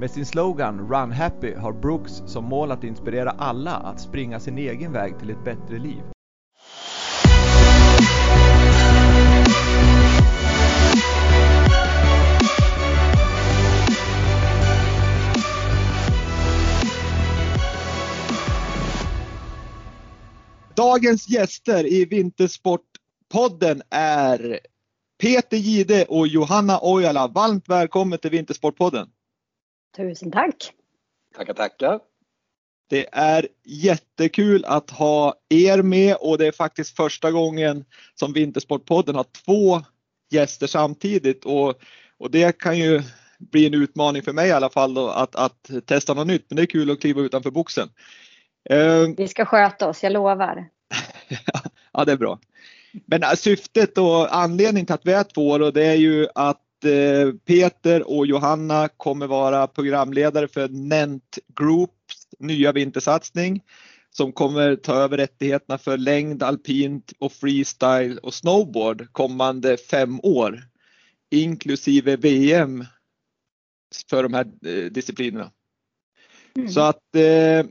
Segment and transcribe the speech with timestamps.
[0.00, 4.58] Med sin slogan Run Happy har Brooks som mål att inspirera alla att springa sin
[4.58, 6.02] egen väg till ett bättre liv.
[20.76, 24.60] Dagens gäster i Vintersportpodden är
[25.22, 27.28] Peter Gide och Johanna Ojala.
[27.28, 29.08] Varmt välkommen till Vintersportpodden.
[29.96, 30.72] Tusen tack!
[31.36, 32.00] Tackar, tackar!
[32.90, 39.14] Det är jättekul att ha er med och det är faktiskt första gången som Vintersportpodden
[39.14, 39.80] har två
[40.30, 41.74] gäster samtidigt och,
[42.18, 43.02] och det kan ju
[43.38, 46.44] bli en utmaning för mig i alla fall då, att, att testa något nytt.
[46.48, 47.88] Men det är kul att kliva utanför boxen.
[48.70, 50.68] Eh, Vi ska sköta oss, jag lovar.
[51.92, 52.38] ja, det är bra.
[53.06, 56.60] Men äh, syftet och anledningen till att vi är två och det är ju att
[57.44, 63.62] Peter och Johanna kommer vara programledare för Nent Groups nya vintersatsning
[64.10, 70.62] som kommer ta över rättigheterna för längd, alpint och freestyle och snowboard kommande fem år.
[71.30, 72.84] Inklusive VM
[74.10, 75.50] för de här eh, disciplinerna.
[76.56, 76.68] Mm.
[76.68, 77.66] Så att eh,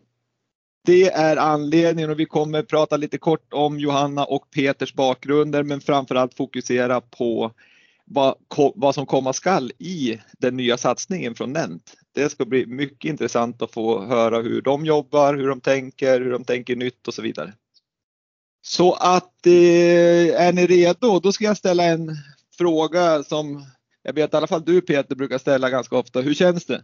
[0.85, 5.81] det är anledningen och vi kommer prata lite kort om Johanna och Peters bakgrunder men
[5.81, 7.51] framförallt fokusera på
[8.09, 8.36] vad,
[8.75, 11.94] vad som komma skall i den nya satsningen från Nent.
[12.16, 16.31] Det ska bli mycket intressant att få höra hur de jobbar, hur de tänker, hur
[16.31, 17.53] de tänker nytt och så vidare.
[18.62, 21.20] Så att eh, är ni redo?
[21.20, 22.09] Då ska jag ställa en
[22.58, 23.66] fråga som
[24.03, 26.22] jag vet i alla fall du Peter brukar ställa ganska ofta.
[26.22, 26.84] Hur känns det?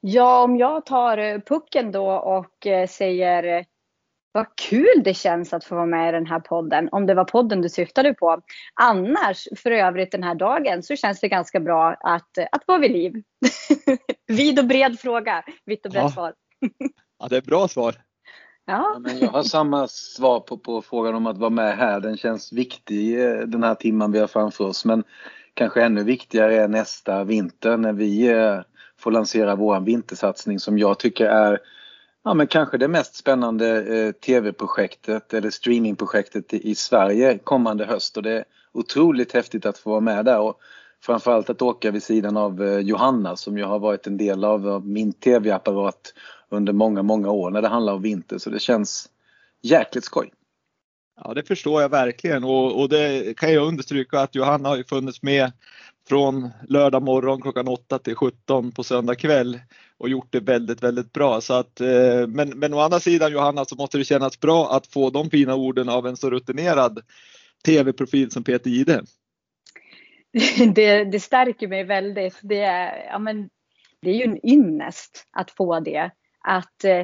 [0.00, 3.64] Ja, om jag tar eh, pucken då och eh, säger
[4.32, 7.24] vad kul det känns att få vara med i den här podden, om det var
[7.24, 8.40] podden du syftade på.
[8.74, 12.90] Annars, för övrigt den här dagen, så känns det ganska bra att, att vara vid
[12.90, 13.22] liv.
[14.26, 16.10] Vid och bred fråga, vitt och brett ja.
[16.10, 16.34] svar.
[17.18, 17.94] ja, det är bra svar.
[18.64, 18.96] Ja.
[19.00, 22.00] men jag har samma svar på, på frågan om att vara med här.
[22.00, 24.84] Den känns viktig eh, den här timman vi har framför oss.
[24.84, 25.04] Men
[25.54, 28.60] kanske ännu viktigare är nästa vinter när vi eh,
[28.98, 31.58] får lansera vår vintersatsning som jag tycker är
[32.24, 38.16] ja, men kanske det mest spännande eh, tv-projektet eller streamingprojektet i, i Sverige kommande höst.
[38.16, 40.40] Och det är otroligt häftigt att få vara med där.
[40.40, 40.60] Och
[41.04, 44.68] framförallt att åka vid sidan av eh, Johanna som ju har varit en del av,
[44.68, 46.14] av min tv-apparat
[46.48, 48.38] under många, många år när det handlar om vinter.
[48.38, 49.08] Så det känns
[49.62, 50.32] jäkligt skoj.
[51.24, 52.44] Ja det förstår jag verkligen.
[52.44, 55.52] Och, och det kan jag understryka att Johanna har ju funnits med
[56.08, 59.60] från lördag morgon klockan 8 till 17 på söndag kväll
[59.98, 61.40] och gjort det väldigt, väldigt bra.
[61.40, 64.86] Så att, eh, men, men å andra sidan Johanna så måste det kännas bra att
[64.86, 67.00] få de fina orden av en så rutinerad
[67.64, 69.02] tv-profil som Peter Gide.
[70.74, 72.38] Det, det stärker mig väldigt.
[72.42, 73.48] Det är, ja, men,
[74.02, 76.10] det är ju en ynnest att få det.
[76.40, 77.02] Att eh,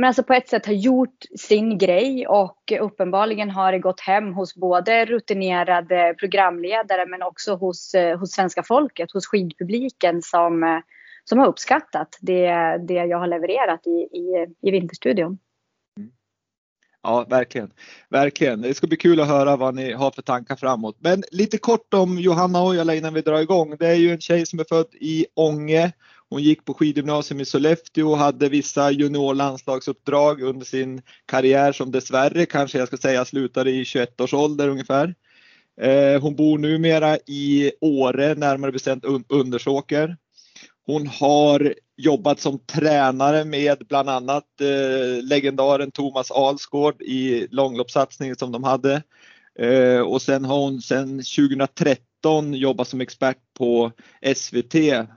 [0.00, 4.34] men alltså på ett sätt har gjort sin grej och uppenbarligen har det gått hem
[4.34, 10.78] hos både rutinerade programledare men också hos, eh, hos svenska folket, hos skidpubliken som, eh,
[11.24, 12.50] som har uppskattat det,
[12.88, 15.38] det jag har levererat i, i, i Vinterstudion.
[17.02, 17.72] Ja, verkligen.
[18.08, 18.60] Verkligen.
[18.62, 20.96] Det ska bli kul att höra vad ni har för tankar framåt.
[20.98, 23.76] Men lite kort om Johanna Ojala innan vi drar igång.
[23.78, 25.92] Det är ju en tjej som är född i Ånge
[26.30, 32.46] hon gick på skidgymnasium i Sollefteå och hade vissa juniorlandslagsuppdrag under sin karriär som dessvärre
[32.46, 35.14] kanske jag ska säga slutade i 21 års ålder ungefär.
[35.80, 40.16] Eh, hon bor numera i Åre, närmare bestämt Undersåker.
[40.86, 48.52] Hon har jobbat som tränare med bland annat eh, legendaren Thomas Alsgård i långloppssatsningen som
[48.52, 49.02] de hade.
[49.58, 53.92] Eh, och sen har hon sedan 2013 2019 jobbat som expert på
[54.34, 54.74] SVT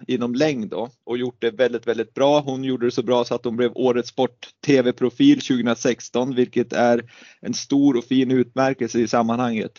[0.07, 2.39] inom längd då, och gjort det väldigt, väldigt bra.
[2.39, 7.03] Hon gjorde det så bra så att hon blev Årets Sport-TV-profil 2016, vilket är
[7.41, 9.71] en stor och fin utmärkelse i sammanhanget.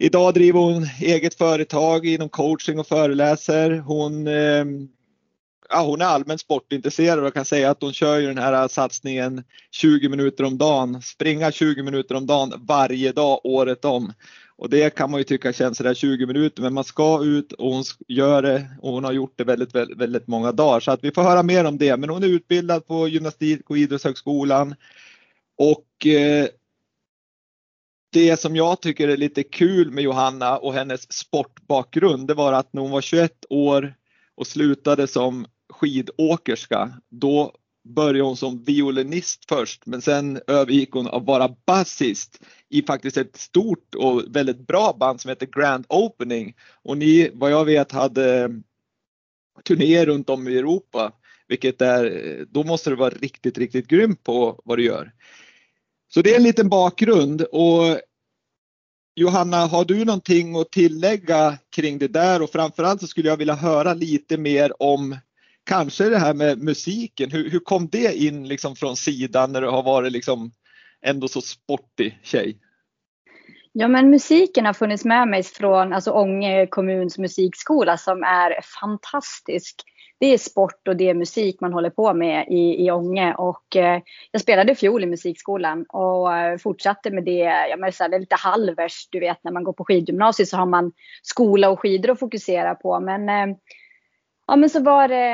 [0.00, 3.70] Idag driver hon eget företag inom coaching och föreläser.
[3.78, 4.64] Hon, eh,
[5.68, 9.44] ja, hon är allmänt sportintresserad och kan säga att hon kör ju den här satsningen
[9.70, 14.12] 20 minuter om dagen, springa 20 minuter om dagen varje dag året om.
[14.60, 17.72] Och det kan man ju tycka känns sådär 20 minuter men man ska ut och
[17.74, 20.80] hon gör det och hon har gjort det väldigt, väldigt, väldigt många dagar.
[20.80, 21.96] Så att vi får höra mer om det.
[21.96, 24.74] Men hon är utbildad på Gymnastik och idrottshögskolan.
[25.58, 26.46] Och eh,
[28.12, 32.72] det som jag tycker är lite kul med Johanna och hennes sportbakgrund det var att
[32.72, 33.94] när hon var 21 år
[34.34, 37.54] och slutade som skidåkerska då
[37.84, 43.36] började hon som violinist först men sen övergick hon att vara basist i faktiskt ett
[43.36, 46.54] stort och väldigt bra band som heter Grand Opening.
[46.82, 48.50] Och ni, vad jag vet, hade
[49.64, 51.12] turnéer runt om i Europa.
[51.48, 55.12] Vilket är, då måste du vara riktigt, riktigt grym på vad du gör.
[56.08, 58.00] Så det är en liten bakgrund och
[59.14, 63.54] Johanna, har du någonting att tillägga kring det där och framförallt så skulle jag vilja
[63.54, 65.16] höra lite mer om
[65.70, 67.30] kanske det här med musiken.
[67.30, 70.52] Hur, hur kom det in liksom från sidan när du har varit liksom
[71.06, 72.58] ändå så sportig tjej?
[73.72, 79.82] Ja men musiken har funnits med mig från alltså Ånge kommuns musikskola som är fantastisk.
[80.20, 83.76] Det är sport och det är musik man håller på med i, i Ånge och
[83.76, 84.00] eh,
[84.30, 87.68] jag spelade fiol i musikskolan och eh, fortsatte med det.
[87.70, 90.48] ja men så här, det är lite halvers, du vet när man går på skidgymnasiet
[90.48, 93.56] så har man skola och skidor att fokusera på men eh,
[94.50, 95.28] ja men så var det,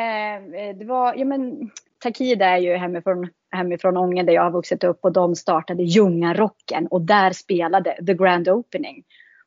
[0.60, 1.70] eh, det var, ja men
[2.02, 6.86] Takida är ju hemifrån, hemifrån Ånge där jag har vuxit upp och de startade Ljungarocken
[6.86, 9.04] och där spelade The Grand Opening.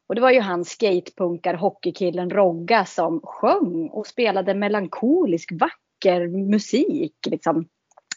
[0.07, 7.15] Och det var ju han skatepunkar hockeykillen Rogga som sjöng och spelade melankolisk vacker musik,
[7.25, 7.67] liksom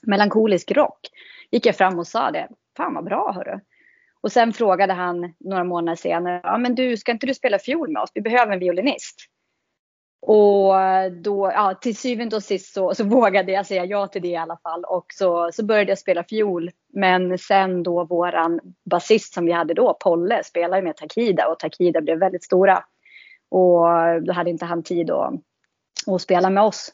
[0.02, 1.00] melankolisk rock.
[1.50, 3.60] Gick jag fram och sa det, fan vad bra hörru.
[4.20, 7.92] Och sen frågade han några månader senare, ja men du ska inte du spela fiol
[7.92, 8.10] med oss?
[8.14, 9.31] Vi behöver en violinist.
[10.26, 10.74] Och
[11.12, 14.36] då, ja, till syvende och sist så, så vågade jag säga ja till det i
[14.36, 14.84] alla fall.
[14.84, 16.70] Och så, så började jag spela fiol.
[16.92, 18.60] Men sen då våran
[18.90, 22.84] basist som vi hade då, Polle, spelade med Takida och Takida blev väldigt stora.
[23.48, 23.86] Och
[24.22, 25.34] då hade inte han tid att,
[26.06, 26.92] att spela med oss.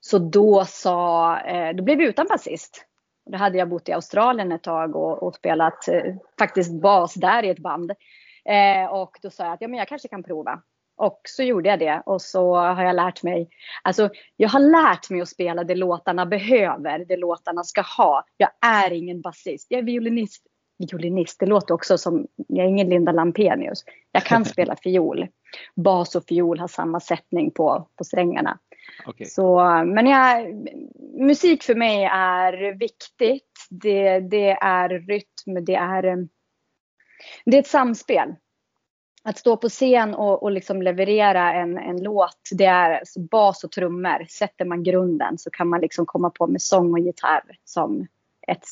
[0.00, 2.86] Så då sa, eh, då blev vi utan basist.
[3.30, 7.42] Då hade jag bott i Australien ett tag och, och spelat eh, faktiskt bas där
[7.42, 7.90] i ett band.
[8.44, 10.62] Eh, och då sa jag att ja, men jag kanske kan prova.
[10.96, 13.48] Och så gjorde jag det och så har jag lärt mig.
[13.82, 18.24] Alltså jag har lärt mig att spela det låtarna behöver, det låtarna ska ha.
[18.36, 20.46] Jag är ingen basist, jag är violinist.
[20.78, 23.84] Violinist, det låter också som, jag är ingen Linda Lampenius.
[24.12, 25.26] Jag kan spela fiol.
[25.76, 28.58] Bas och fiol har samma sättning på, på strängarna.
[29.06, 29.26] Okay.
[29.26, 30.46] Så, men jag,
[31.20, 33.66] musik för mig är viktigt.
[33.70, 36.28] Det, det är rytm, det är,
[37.44, 38.34] det är ett samspel
[39.26, 43.64] att stå på scen och, och liksom leverera en, en låt, det är alltså bas
[43.64, 44.26] och trummor.
[44.28, 48.06] Sätter man grunden så kan man liksom komma på med sång och gitarr som
[48.48, 48.64] ett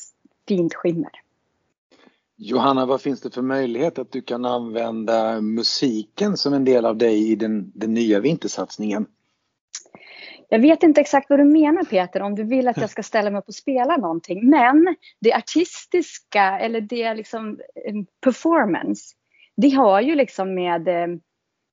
[0.47, 1.11] fint skimmer.
[2.37, 6.97] Johanna, vad finns det för möjlighet att du kan använda musiken som en del av
[6.97, 9.05] dig i den, den nya vintersatsningen?
[10.49, 13.29] Jag vet inte exakt vad du menar Peter, om du vill att jag ska ställa
[13.29, 14.49] mig upp och spela någonting.
[14.49, 17.59] Men det artistiska eller det liksom
[18.21, 19.15] performance
[19.57, 21.07] det har ju liksom med, eh,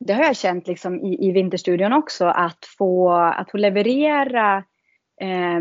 [0.00, 4.64] det har jag känt liksom i, i Vinterstudion också, att få, att få leverera
[5.20, 5.60] eh,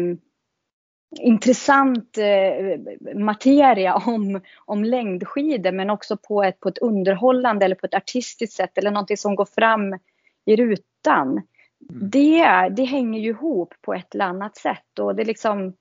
[1.19, 2.80] intressant eh,
[3.16, 8.56] materia om, om längdskidor men också på ett, på ett underhållande eller på ett artistiskt
[8.56, 9.99] sätt eller någonting som går fram
[10.45, 11.30] i rutan.
[11.30, 12.09] Mm.
[12.09, 15.73] Det, det hänger ju ihop på ett eller annat sätt och det liksom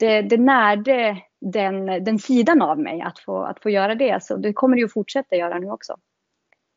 [0.00, 4.22] det, det närde den, den sidan av mig att få, att få göra det.
[4.22, 5.96] Så det kommer det ju fortsätta göra nu också.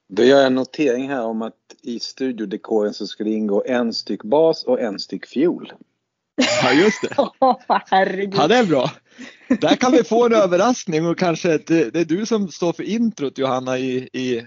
[0.10, 3.94] Då gör jag en notering här om att i studiodekoren så ska det ingå en
[3.94, 5.74] styck bas och en styck fiol.
[6.64, 7.16] Ja just det.
[7.40, 8.36] Oh, herregud.
[8.38, 8.92] Ja det är bra.
[9.62, 12.84] Där kan vi få en överraskning och kanske det, det är du som står för
[12.84, 14.46] introt Johanna i, i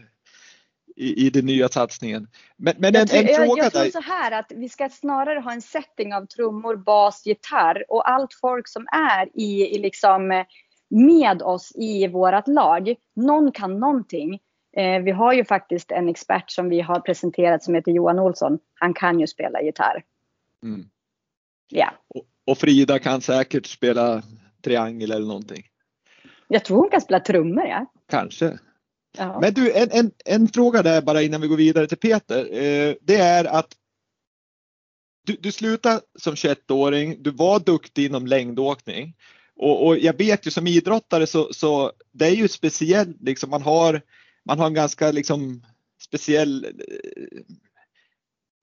[0.97, 2.29] i, i den nya satsningen.
[2.57, 5.41] Men, men en, tror, en fråga jag, jag tror så här att vi ska snarare
[5.41, 10.45] ha en setting av trummor, bas, gitarr och allt folk som är i, i liksom
[10.89, 12.95] med oss i vårat lag.
[13.17, 14.41] Någon kan någonting.
[14.77, 18.59] Eh, vi har ju faktiskt en expert som vi har presenterat som heter Johan Olsson.
[18.75, 20.05] Han kan ju spela gitarr.
[20.63, 20.87] Mm.
[21.69, 21.93] Ja.
[22.09, 24.23] Och, och Frida kan säkert spela
[24.65, 25.63] triangel eller någonting.
[26.49, 27.87] Jag tror hon kan spela trummor ja.
[28.09, 28.59] Kanske.
[29.19, 29.41] Ja.
[29.41, 32.39] Men du, en, en, en fråga där bara innan vi går vidare till Peter.
[32.53, 33.77] Eh, det är att
[35.27, 39.17] du, du slutade som 21-åring, du var duktig inom längdåkning.
[39.57, 43.63] Och, och, jag vet ju som idrottare så, så det är ju speciellt, liksom, man,
[43.63, 44.03] har,
[44.45, 45.67] man har en ganska liksom,
[46.03, 47.41] speciell eh,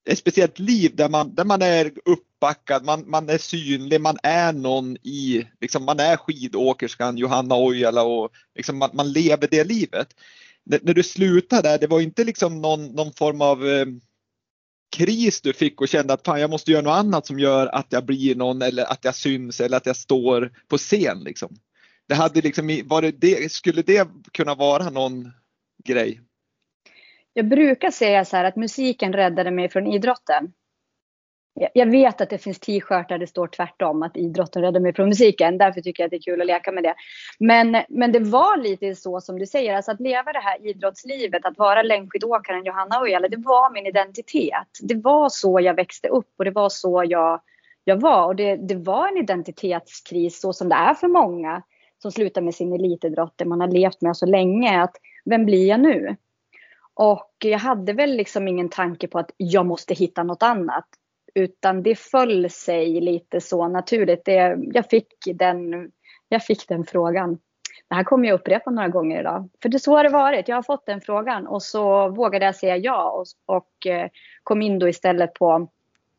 [0.09, 1.91] ett speciellt liv där man, där man är
[2.39, 8.03] uppbackad, man, man är synlig, man är någon i, liksom man är skidåkerskan Johanna Ojala
[8.03, 10.07] och liksom man, man lever det livet.
[10.63, 13.85] när, när, du slutade där, det var inte liksom någon, någon form av eh,
[14.95, 17.87] kris du fick och kände att fan jag måste göra något annat som gör att
[17.89, 21.55] jag blir någon eller att jag syns eller att jag står på scen liksom.
[22.07, 25.31] Det hade liksom, var det, det skulle det kunna vara någon
[25.85, 26.21] grej?
[27.33, 30.53] Jag brukar säga så här att musiken räddade mig från idrotten.
[31.73, 35.09] Jag vet att det finns t-shirtar där det står tvärtom, att idrotten räddar mig från
[35.09, 35.57] musiken.
[35.57, 36.95] Därför tycker jag att det är kul att leka med det.
[37.39, 41.45] Men, men det var lite så som du säger, alltså att leva det här idrottslivet,
[41.45, 44.79] att vara längdskidåkaren Johanna Ojala, det var min identitet.
[44.81, 47.41] Det var så jag växte upp och det var så jag,
[47.83, 48.25] jag var.
[48.25, 51.63] Och det, det var en identitetskris så som det är för många
[52.01, 54.81] som slutar med sin elitidrott, det man har levt med så länge.
[54.81, 56.15] Att vem blir jag nu?
[56.93, 60.85] Och jag hade väl liksom ingen tanke på att jag måste hitta något annat.
[61.33, 64.25] Utan det föll sig lite så naturligt.
[64.25, 65.91] Det, jag, fick den,
[66.29, 67.37] jag fick den frågan.
[67.89, 69.49] Det här kommer jag upprepa några gånger idag.
[69.61, 70.47] För det så har det varit.
[70.47, 74.09] Jag har fått den frågan och så vågade jag säga ja och, och eh,
[74.43, 75.67] kom in då istället på,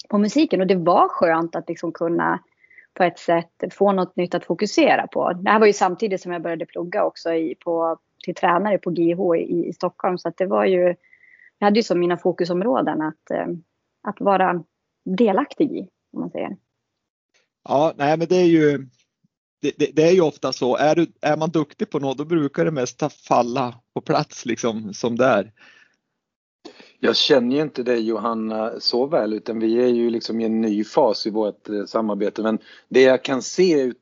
[0.08, 0.60] på musiken.
[0.60, 2.38] Och det var skönt att liksom kunna
[2.94, 5.32] på ett sätt få något nytt att fokusera på.
[5.32, 8.90] Det här var ju samtidigt som jag började plugga också i, på, till tränare på
[8.90, 10.18] GH i, i Stockholm.
[10.18, 10.94] Så att det var ju,
[11.58, 13.46] jag hade ju som mina fokusområden att, eh,
[14.02, 14.64] att vara
[15.04, 16.56] delaktig i, om man säger.
[17.68, 18.86] Ja, nej men det är ju
[19.62, 22.24] det, det, det, är ju ofta så, är, du, är man duktig på något då
[22.24, 25.52] brukar det mesta falla på plats liksom som det är.
[27.00, 30.60] Jag känner ju inte dig Johanna så väl utan vi är ju liksom i en
[30.60, 33.92] ny fas i vårt eh, samarbete men det jag kan se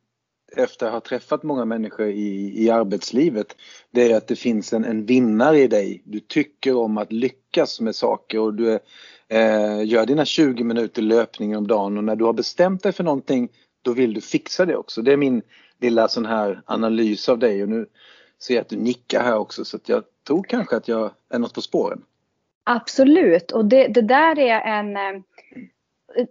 [0.57, 3.57] efter att ha träffat många människor i, i arbetslivet
[3.90, 6.02] det är att det finns en, en vinnare i dig.
[6.05, 8.81] Du tycker om att lyckas med saker och du är,
[9.28, 13.04] eh, gör dina 20 minuter löpning om dagen och när du har bestämt dig för
[13.04, 13.49] någonting
[13.82, 15.02] då vill du fixa det också.
[15.02, 15.42] Det är min
[15.80, 17.87] lilla sån här analys av dig och nu
[18.42, 21.38] ser jag att du nickar här också så att jag tror kanske att jag är
[21.38, 22.02] något på spåren.
[22.64, 25.23] Absolut och det, det där är en eh,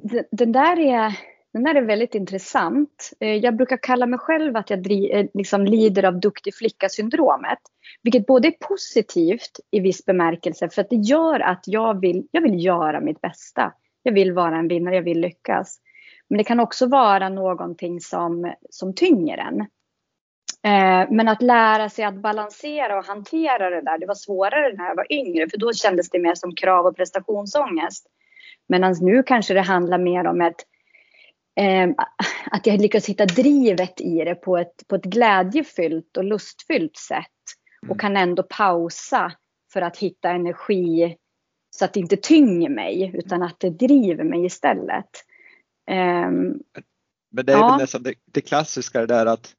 [0.04, 1.20] det, den där är
[1.58, 3.12] den här är väldigt intressant.
[3.20, 7.60] Eh, jag brukar kalla mig själv att jag eh, liksom lider av duktig flicka-syndromet.
[8.04, 12.42] Vilket både är positivt i viss bemärkelse för att det gör att jag vill, jag
[12.42, 13.74] vill göra mitt bästa.
[14.04, 15.80] Jag vill vara en vinnare, jag vill lyckas.
[16.30, 19.60] Men det kan också vara någonting som, som tynger en.
[20.64, 24.88] Eh, men att lära sig att balansera och hantera det där, det var svårare när
[24.88, 28.08] jag var yngre för då kändes det mer som krav och prestationsångest.
[28.68, 30.66] Medan nu kanske det handlar mer om ett
[32.52, 37.26] att jag lyckas hitta drivet i det på ett, på ett glädjefyllt och lustfyllt sätt.
[37.82, 37.98] Och mm.
[37.98, 39.32] kan ändå pausa
[39.74, 41.18] för att hitta energi
[41.70, 45.10] så att det inte tynger mig utan att det driver mig istället.
[45.92, 46.60] Um,
[47.32, 47.70] Men det är ja.
[47.70, 49.56] väl nästan det, det klassiska det där att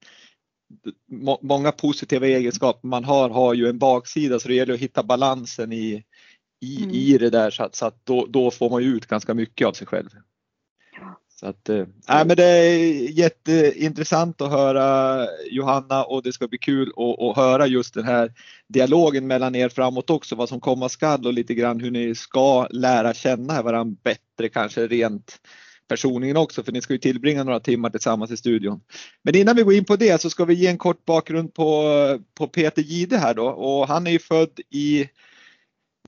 [1.10, 5.02] må, många positiva egenskaper man har har ju en baksida så det gäller att hitta
[5.02, 6.04] balansen i,
[6.60, 6.90] i, mm.
[6.90, 9.66] i det där så att, så att då, då, får man ju ut ganska mycket
[9.66, 10.08] av sig själv.
[11.40, 12.78] Så att, äh, men det är
[13.18, 18.32] jätteintressant att höra Johanna och det ska bli kul att, att höra just den här
[18.68, 22.66] dialogen mellan er framåt också, vad som komma skall och lite grann hur ni ska
[22.70, 25.36] lära känna varandra bättre kanske rent
[25.88, 28.80] personligen också för ni ska ju tillbringa några timmar tillsammans i studion.
[29.22, 31.84] Men innan vi går in på det så ska vi ge en kort bakgrund på,
[32.34, 35.08] på Peter Gide här då och han är ju född i,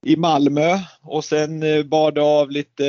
[0.03, 2.85] i Malmö och sen eh, bar det av lite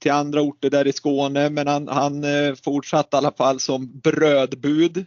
[0.00, 4.00] till andra orter där i Skåne men han, han eh, fortsatte i alla fall som
[4.00, 5.06] brödbud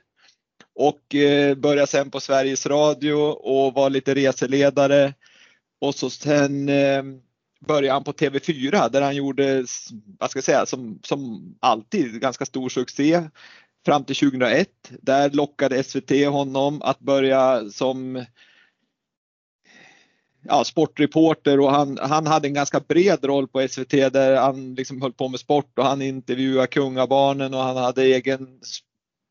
[0.75, 5.13] och eh, började sen på Sveriges Radio och var lite reseledare
[5.81, 7.03] och så sen eh,
[7.67, 9.65] började han på TV4 där han gjorde,
[10.19, 13.21] vad ska jag säga, som, som alltid ganska stor succé
[13.85, 14.69] fram till 2001.
[15.01, 18.25] Där lockade SVT honom att börja som
[20.43, 25.01] ja, sportreporter och han, han hade en ganska bred roll på SVT där han liksom
[25.01, 28.59] höll på med sport och han intervjuade kungabarnen och han hade egen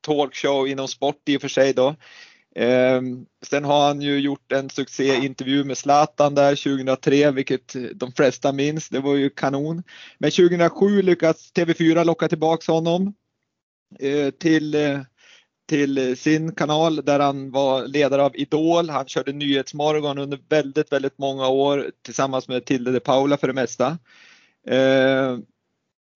[0.06, 1.96] talkshow inom sport i och för sig då.
[2.54, 3.02] Eh,
[3.46, 8.88] sen har han ju gjort en succéintervju med Zlatan där 2003, vilket de flesta minns.
[8.88, 9.82] Det var ju kanon.
[10.18, 13.14] Men 2007 lyckades TV4 locka tillbaks honom
[14.00, 15.00] eh, till eh,
[15.68, 18.90] till eh, sin kanal där han var ledare av Idol.
[18.90, 23.52] Han körde Nyhetsmorgon under väldigt, väldigt många år tillsammans med Tilde de Paula för det
[23.52, 23.98] mesta.
[24.66, 25.38] Eh,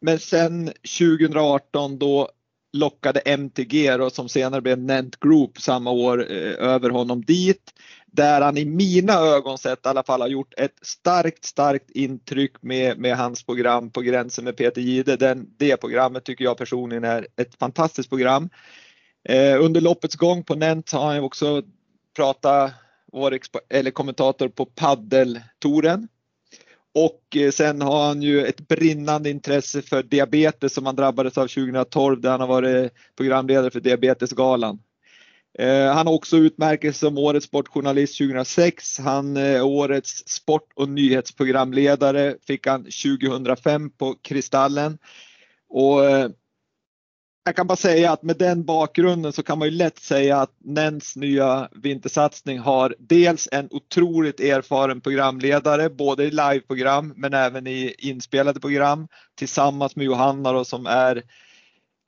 [0.01, 2.31] men sen 2018 då
[2.73, 7.75] lockade MTG då, som senare blev Nent Group samma år eh, över honom dit.
[8.07, 12.53] Där han i mina ögon sett i alla fall har gjort ett starkt, starkt intryck
[12.63, 15.17] med, med hans program På gränsen med Peter Gide.
[15.17, 18.49] Den, det programmet tycker jag personligen är ett fantastiskt program.
[19.29, 21.63] Eh, under loppets gång på Nent har han också
[22.17, 22.73] pratat
[23.13, 26.09] vår eller kommentator på paddeltoren.
[26.95, 31.47] Och eh, sen har han ju ett brinnande intresse för diabetes som han drabbades av
[31.47, 34.79] 2012 där han har varit programledare för Diabetesgalan.
[35.59, 38.99] Eh, han har också utmärkelse som Årets sportjournalist 2006.
[38.99, 44.99] Han är Årets sport och nyhetsprogramledare fick han 2005 på Kristallen.
[45.69, 46.31] Och eh,
[47.47, 50.51] jag kan bara säga att med den bakgrunden så kan man ju lätt säga att
[50.59, 57.95] Nens nya vintersatsning har dels en otroligt erfaren programledare, både i liveprogram men även i
[57.99, 61.23] inspelade program tillsammans med Johanna då, som är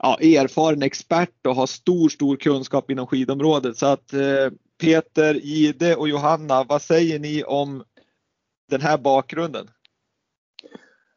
[0.03, 3.79] ja, erfaren expert och har stor, stor kunskap inom skidområdet.
[3.79, 7.85] Så att eh, Peter, Gide och Johanna, vad säger ni om
[8.71, 9.71] den här bakgrunden?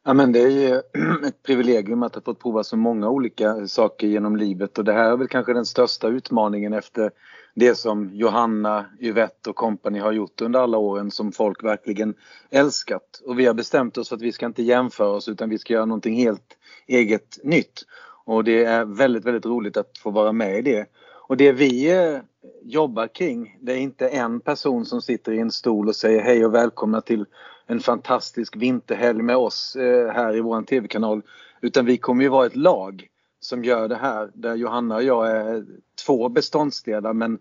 [0.04, 0.74] Ja, men det är ju
[1.26, 5.12] ett privilegium att ha fått prova så många olika saker genom livet och det här
[5.12, 7.10] är väl kanske den största utmaningen efter
[7.54, 12.14] det som Johanna, Yvette och kompani har gjort under alla åren som folk verkligen
[12.50, 13.22] älskat.
[13.26, 15.72] Och vi har bestämt oss för att vi ska inte jämföra oss utan vi ska
[15.72, 16.56] göra någonting helt
[16.86, 17.82] eget nytt.
[18.24, 20.86] Och det är väldigt, väldigt roligt att få vara med i det.
[21.28, 22.18] Och det vi eh,
[22.62, 26.46] jobbar kring, det är inte en person som sitter i en stol och säger hej
[26.46, 27.26] och välkomna till
[27.66, 31.22] en fantastisk vinterhelg med oss eh, här i vår tv-kanal.
[31.60, 33.08] Utan vi kommer ju vara ett lag
[33.40, 35.64] som gör det här där Johanna och jag är
[36.06, 37.38] två beståndsdelar men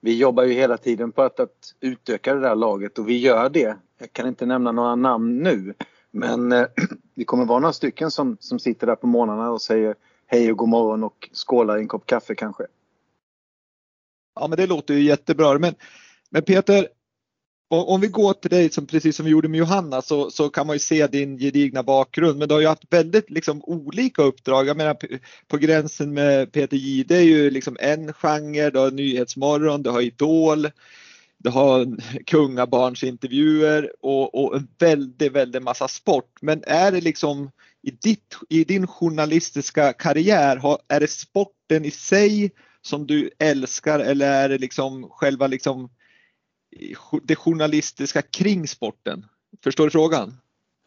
[0.00, 3.48] vi jobbar ju hela tiden på att, att utöka det där laget och vi gör
[3.48, 3.76] det.
[3.98, 5.74] Jag kan inte nämna några namn nu
[6.10, 6.66] men eh,
[7.14, 9.94] vi kommer vara några stycken som, som sitter där på morgnarna och säger
[10.26, 12.66] hej och god morgon och skålar i en kopp kaffe kanske.
[14.40, 15.58] Ja men det låter ju jättebra.
[15.58, 15.74] Men,
[16.30, 16.88] men Peter,
[17.68, 20.66] om vi går till dig som precis som vi gjorde med Johanna så, så kan
[20.66, 22.38] man ju se din gedigna bakgrund.
[22.38, 24.66] Men du har ju haft väldigt liksom, olika uppdrag.
[24.66, 24.96] Jag menar
[25.48, 30.00] på gränsen med Peter Jihde är ju liksom en genre, du har Nyhetsmorgon, du har
[30.00, 30.70] Idol,
[31.38, 36.38] du har kungabarnsintervjuer och, och en väldigt, väldigt massa sport.
[36.40, 37.50] Men är det liksom
[37.82, 42.50] i, ditt, i din journalistiska karriär, är det sporten i sig
[42.82, 45.90] som du älskar eller är det liksom själva liksom
[47.22, 49.26] det journalistiska kring sporten?
[49.64, 50.34] Förstår du frågan?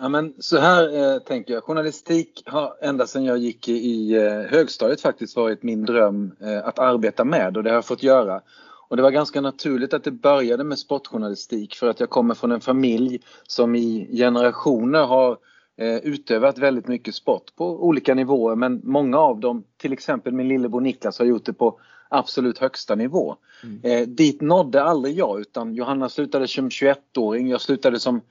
[0.01, 1.63] Ja men så här eh, tänker jag.
[1.63, 6.67] Journalistik har ända sedan jag gick i, i eh, högstadiet faktiskt varit min dröm eh,
[6.67, 8.41] att arbeta med och det har jag fått göra.
[8.89, 12.51] Och det var ganska naturligt att det började med sportjournalistik för att jag kommer från
[12.51, 15.37] en familj som i generationer har
[15.77, 20.47] eh, utövat väldigt mycket sport på olika nivåer men många av dem, till exempel min
[20.47, 21.79] lillebror Niklas har gjort det på
[22.11, 23.35] absolut högsta nivå.
[23.63, 23.79] Mm.
[23.83, 28.21] Eh, dit nådde aldrig jag utan Johanna slutade som 21-åring, jag slutade som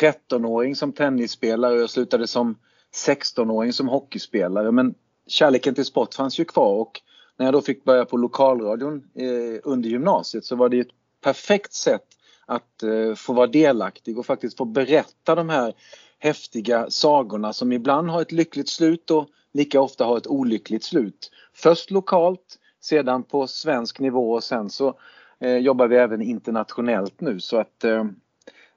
[0.00, 2.58] 13-åring som tennisspelare och jag slutade som
[3.06, 4.94] 16-åring som hockeyspelare men
[5.26, 7.00] kärleken till sport fanns ju kvar och
[7.36, 10.88] när jag då fick börja på lokalradion eh, under gymnasiet så var det ett
[11.20, 12.06] perfekt sätt
[12.46, 15.74] att eh, få vara delaktig och faktiskt få berätta de här
[16.18, 21.30] häftiga sagorna som ibland har ett lyckligt slut och lika ofta har ett olyckligt slut.
[21.54, 24.98] Först lokalt, sedan på svensk nivå och sen så
[25.40, 28.04] eh, jobbar vi även internationellt nu så att eh,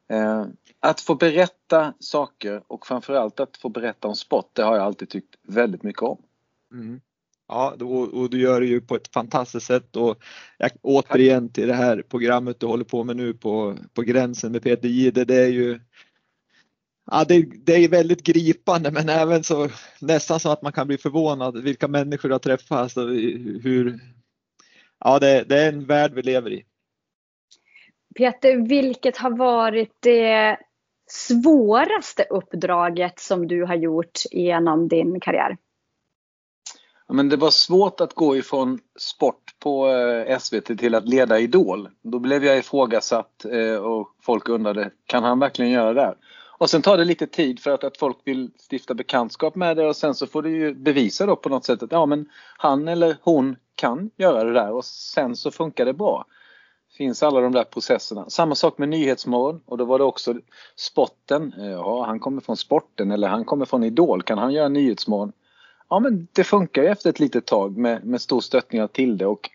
[0.09, 0.45] eh,
[0.79, 5.09] att få berätta saker och framförallt att få berätta om sport, det har jag alltid
[5.09, 6.17] tyckt väldigt mycket om.
[6.71, 7.01] Mm.
[7.47, 7.75] Ja,
[8.13, 10.23] och, du gör det ju på ett fantastiskt sätt och
[10.57, 14.63] jag, återigen till det här programmet du håller på med nu på, på gränsen med
[14.63, 15.79] Peter Jihde, det är ju
[17.05, 19.69] Ja, det, det, är väldigt gripande men även så
[20.01, 22.77] nästan så att man kan bli förvånad vilka människor du har träffat.
[22.77, 23.07] Alltså,
[23.63, 23.99] hur,
[24.99, 26.65] ja, det, det är en värld vi lever i.
[28.15, 30.57] Peter, vilket har varit det
[31.11, 35.57] svåraste uppdraget som du har gjort genom din karriär?
[37.07, 41.39] Ja, men det var svårt att gå ifrån sport på eh, SVT till att leda
[41.39, 41.89] Idol.
[42.01, 46.15] Då blev jag ifrågasatt eh, och folk undrade, kan han verkligen göra det?
[46.62, 49.88] Och sen tar det lite tid för att, att folk vill stifta bekantskap med det
[49.88, 52.88] och sen så får du ju bevisa då på något sätt att ja men han
[52.88, 56.26] eller hon kan göra det där och sen så funkar det bra.
[56.97, 58.30] Finns alla de där processerna.
[58.30, 60.36] Samma sak med Nyhetsmorgon och då var det också
[60.76, 61.54] sporten.
[61.58, 64.21] Ja, han kommer från sporten eller han kommer från Idol.
[64.21, 65.32] Kan han göra Nyhetsmorgon?
[65.89, 69.26] Ja, men det funkar ju efter ett litet tag med, med stor stöttning till det
[69.26, 69.50] och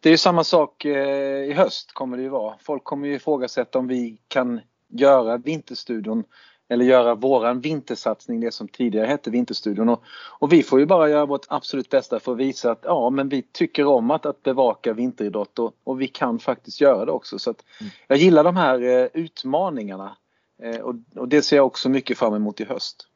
[0.00, 2.54] det är ju samma sak eh, i höst kommer det ju vara.
[2.60, 4.60] Folk kommer ju ifrågasätta om vi kan
[4.94, 6.24] göra Vinterstudion
[6.68, 9.88] eller göra våran vintersatsning, det som tidigare hette Vinterstudion.
[9.88, 10.02] Och,
[10.38, 13.28] och, vi får ju bara göra vårt absolut bästa för att visa att ja, men
[13.28, 17.38] vi tycker om att, att bevaka vinteridrott och, och vi kan faktiskt göra det också.
[17.38, 17.92] Så att mm.
[18.08, 20.16] jag gillar de här eh, utmaningarna
[20.62, 23.08] eh, och, och, det ser jag också mycket fram emot i höst.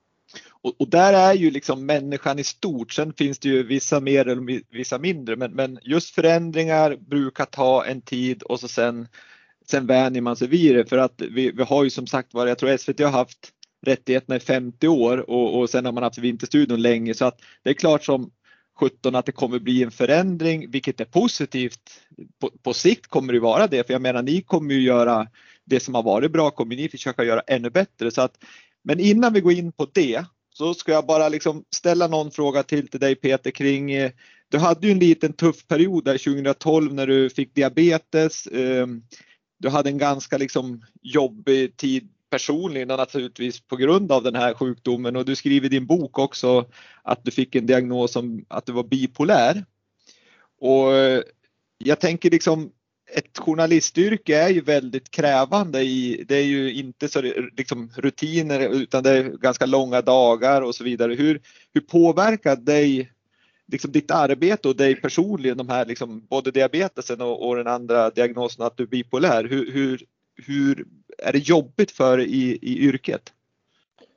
[0.62, 2.92] Och, och, där är ju liksom människan i stort.
[2.92, 7.84] Sen finns det ju vissa mer eller vissa mindre, men, men just förändringar brukar ta
[7.84, 9.08] en tid och så sen
[9.70, 12.46] sen vänjer man sig vid det för att vi, vi har ju som sagt var,
[12.46, 13.52] jag tror SVT har haft
[13.86, 17.70] rättigheterna i 50 år och, och sen har man haft Vinterstudion länge så att det
[17.70, 18.30] är klart som
[18.80, 21.80] 17 att det kommer bli en förändring, vilket är positivt.
[22.40, 25.26] På, på sikt kommer det vara det, för jag menar ni kommer ju göra
[25.64, 28.10] det som har varit bra, kommer ni försöka göra ännu bättre.
[28.10, 28.44] Så att,
[28.84, 32.62] men innan vi går in på det så ska jag bara liksom ställa någon fråga
[32.62, 34.10] till till dig Peter kring eh,
[34.50, 38.46] du hade ju en liten tuff period där 2012 när du fick diabetes.
[38.46, 38.86] Eh,
[39.58, 44.54] du hade en ganska liksom jobbig tid personligen och naturligtvis på grund av den här
[44.54, 46.66] sjukdomen och du skriver i din bok också
[47.02, 49.64] att du fick en diagnos som att du var bipolär.
[50.60, 50.92] Och
[51.78, 52.72] jag tänker liksom
[53.14, 57.20] ett journalistyrke är ju väldigt krävande i, det är ju inte så
[57.56, 61.14] liksom rutiner utan det är ganska långa dagar och så vidare.
[61.14, 61.40] Hur,
[61.74, 63.12] hur påverkar dig
[63.68, 68.10] liksom ditt arbete och dig personligen, de här liksom, både diabetesen och, och den andra
[68.10, 70.02] diagnosen att du är bipolär, hur, hur,
[70.46, 70.86] hur
[71.18, 73.32] är det jobbigt för i, i yrket?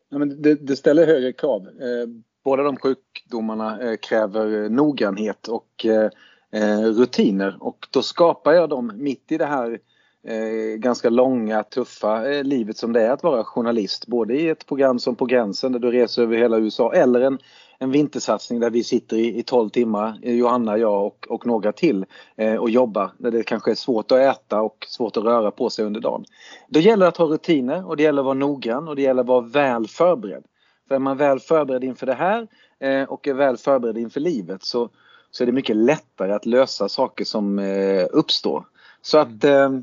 [0.09, 1.67] Ja, men det, det ställer högre krav.
[1.67, 2.07] Eh,
[2.43, 6.09] båda de sjukdomarna eh, kräver noggrannhet och eh,
[6.51, 9.79] eh rutiner och då skapar jag dem mitt i det här
[10.27, 14.07] eh, ganska långa, tuffa eh, livet som det är att vara journalist.
[14.07, 17.39] Både i ett program som På gränsen där du reser över hela USA eller en
[17.81, 22.05] en vintersatsning där vi sitter i, i 12 timmar, Johanna, jag och, och några till
[22.35, 25.69] eh, och jobbar där det kanske är svårt att äta och svårt att röra på
[25.69, 26.25] sig under dagen.
[26.67, 29.21] Då gäller det att ha rutiner och det gäller att vara noggrann och det gäller
[29.21, 30.43] att vara väl förberedd.
[30.87, 32.47] För är man väl förberedd inför det här
[32.79, 34.89] eh, och är väl förberedd inför livet så,
[35.31, 38.65] så är det mycket lättare att lösa saker som eh, uppstår.
[39.01, 39.75] Så att mm.
[39.75, 39.81] eh,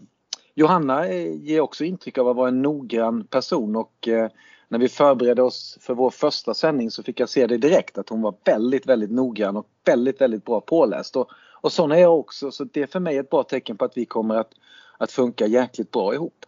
[0.55, 4.31] Johanna eh, ger också intryck av att vara en noggrann person och eh,
[4.69, 8.09] när vi förberedde oss för vår första sändning så fick jag se det direkt att
[8.09, 11.17] hon var väldigt, väldigt noggrann och väldigt, väldigt bra påläst.
[11.17, 11.29] Och,
[11.61, 13.97] och sån är jag också så det är för mig ett bra tecken på att
[13.97, 14.51] vi kommer att,
[14.99, 16.45] att funka jäkligt bra ihop.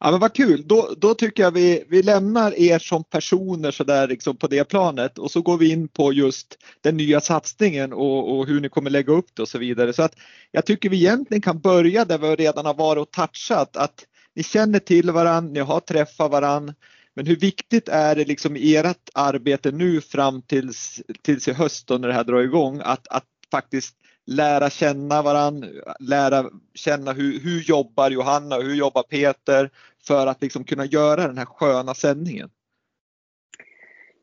[0.00, 4.08] Ja men vad kul, då, då tycker jag vi, vi lämnar er som personer sådär
[4.08, 8.38] liksom på det planet och så går vi in på just den nya satsningen och,
[8.38, 9.92] och, hur ni kommer lägga upp det och så vidare.
[9.92, 10.14] Så att
[10.50, 14.42] jag tycker vi egentligen kan börja där vi redan har varit och touchat att ni
[14.42, 16.74] känner till varandra, ni har träffat varandra.
[17.14, 21.86] Men hur viktigt är det liksom i ert arbete nu fram tills, tills i höst
[21.86, 23.96] då när det här drar igång att, att faktiskt
[24.26, 25.68] lära känna varandra,
[26.00, 29.70] lära känna hur, hur jobbar Johanna och hur jobbar Peter
[30.06, 32.50] för att liksom kunna göra den här sköna sändningen?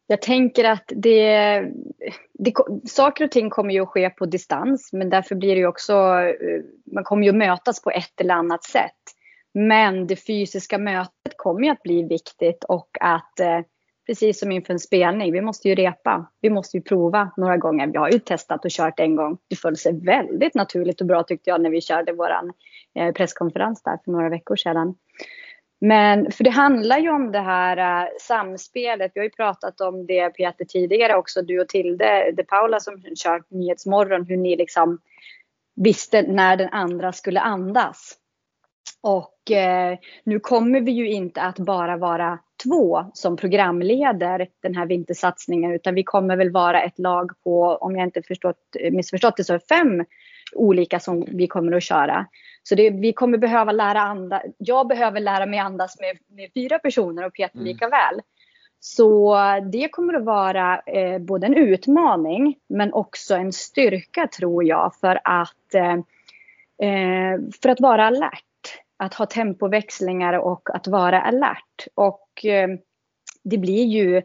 [0.07, 1.59] Jag tänker att det,
[2.33, 2.53] det,
[2.85, 5.93] saker och ting kommer ju att ske på distans men därför blir det ju också,
[5.93, 6.61] eh,
[6.93, 9.00] man kommer ju att mötas på ett eller annat sätt.
[9.53, 13.59] Men det fysiska mötet kommer ju att bli viktigt och att eh,
[14.07, 16.31] precis som inför en spelning, vi måste ju repa.
[16.41, 17.87] Vi måste ju prova några gånger.
[17.87, 19.37] Vi har ju testat och kört en gång.
[19.47, 22.53] Det föll sig väldigt naturligt och bra tyckte jag när vi körde våran
[22.95, 24.95] eh, presskonferens där för några veckor sedan.
[25.81, 29.11] Men för det handlar ju om det här uh, samspelet.
[29.15, 33.01] Vi har ju pratat om det Peter tidigare också, du och Tilde, de Paula som
[33.23, 34.99] kört Nyhetsmorgon, hur ni liksom
[35.75, 38.17] visste när den andra skulle andas.
[39.01, 44.85] Och eh, nu kommer vi ju inte att bara vara två som programleder den här
[44.85, 49.43] vintersatsningen utan vi kommer väl vara ett lag på, om jag inte förstått, missförstått det,
[49.43, 50.05] så fem
[50.55, 52.25] olika som vi kommer att köra.
[52.63, 56.79] Så det, vi kommer behöva lära andas, jag behöver lära mig andas med, med fyra
[56.79, 57.65] personer och Peter mm.
[57.65, 58.21] lika väl.
[58.79, 59.37] Så
[59.71, 65.19] det kommer att vara eh, både en utmaning men också en styrka tror jag för
[65.23, 65.93] att, eh,
[66.89, 68.45] eh för att vara alert
[69.01, 71.87] att ha tempoväxlingar och att vara alert.
[71.95, 72.69] Och eh,
[73.43, 74.17] det blir ju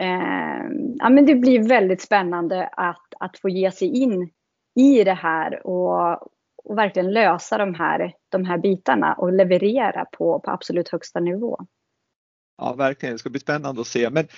[0.00, 0.64] eh,
[0.98, 4.30] ja, men det blir väldigt spännande att, att få ge sig in
[4.74, 6.12] i det här och,
[6.64, 11.58] och verkligen lösa de här, de här bitarna och leverera på, på absolut högsta nivå.
[12.58, 13.14] Ja, verkligen.
[13.14, 14.10] Det ska bli spännande att se.
[14.10, 14.28] Men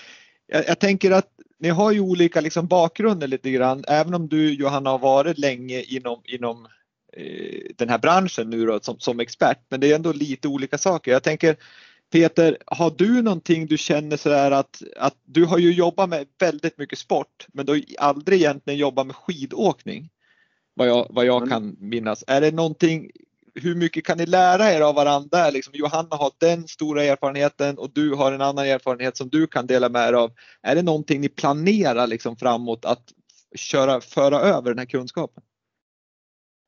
[0.47, 3.85] jag, jag tänker att ni har ju olika liksom bakgrunder lite grann.
[3.89, 6.69] Även om du Johanna har varit länge inom, inom
[7.77, 11.13] den här branschen nu då, som, som expert, men det är ändå lite olika saker.
[11.13, 11.57] Jag tänker
[12.13, 16.79] Peter, har du någonting du känner sådär att, att du har ju jobbat med väldigt
[16.79, 20.11] mycket sport, men du har aldrig egentligen jobbat med skidåkning?
[20.75, 22.25] Vad jag, vad jag kan minnas.
[22.27, 23.11] Är det någonting,
[23.55, 25.51] hur mycket kan ni lära er av varandra?
[25.51, 29.67] Liksom, Johanna har den stora erfarenheten och du har en annan erfarenhet som du kan
[29.67, 30.33] dela med er av.
[30.63, 33.03] Är det någonting ni planerar liksom framåt att
[33.55, 35.43] köra, föra över den här kunskapen?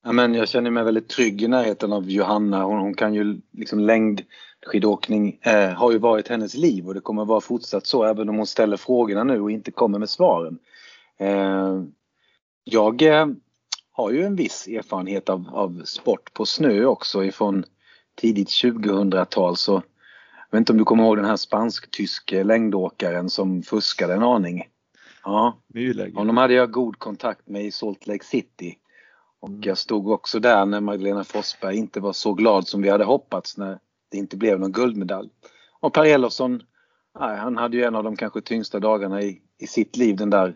[0.05, 2.65] Ja, men jag känner mig väldigt trygg i närheten av Johanna.
[2.65, 7.25] Hon, hon kan ju liksom längdskidåkning eh, har ju varit hennes liv och det kommer
[7.25, 10.59] vara fortsatt så även om hon ställer frågorna nu och inte kommer med svaren.
[11.19, 11.83] Eh,
[12.65, 13.27] jag eh,
[13.93, 17.65] har ju en viss erfarenhet av, av sport på snö också ifrån
[18.15, 19.83] tidigt 2000-tal så
[20.51, 24.65] jag vet inte om du kommer ihåg den här spansk-tyske längdåkaren som fuskade en aning?
[25.25, 25.59] Ja,
[26.15, 28.79] honom hade jag god kontakt med i Salt Lake City.
[29.41, 33.05] Och jag stod också där när Magdalena Forsberg inte var så glad som vi hade
[33.05, 33.79] hoppats när
[34.11, 35.31] det inte blev någon guldmedalj.
[35.81, 36.63] Och Per Elofsson,
[37.15, 40.55] han hade ju en av de kanske tyngsta dagarna i, i sitt liv den där,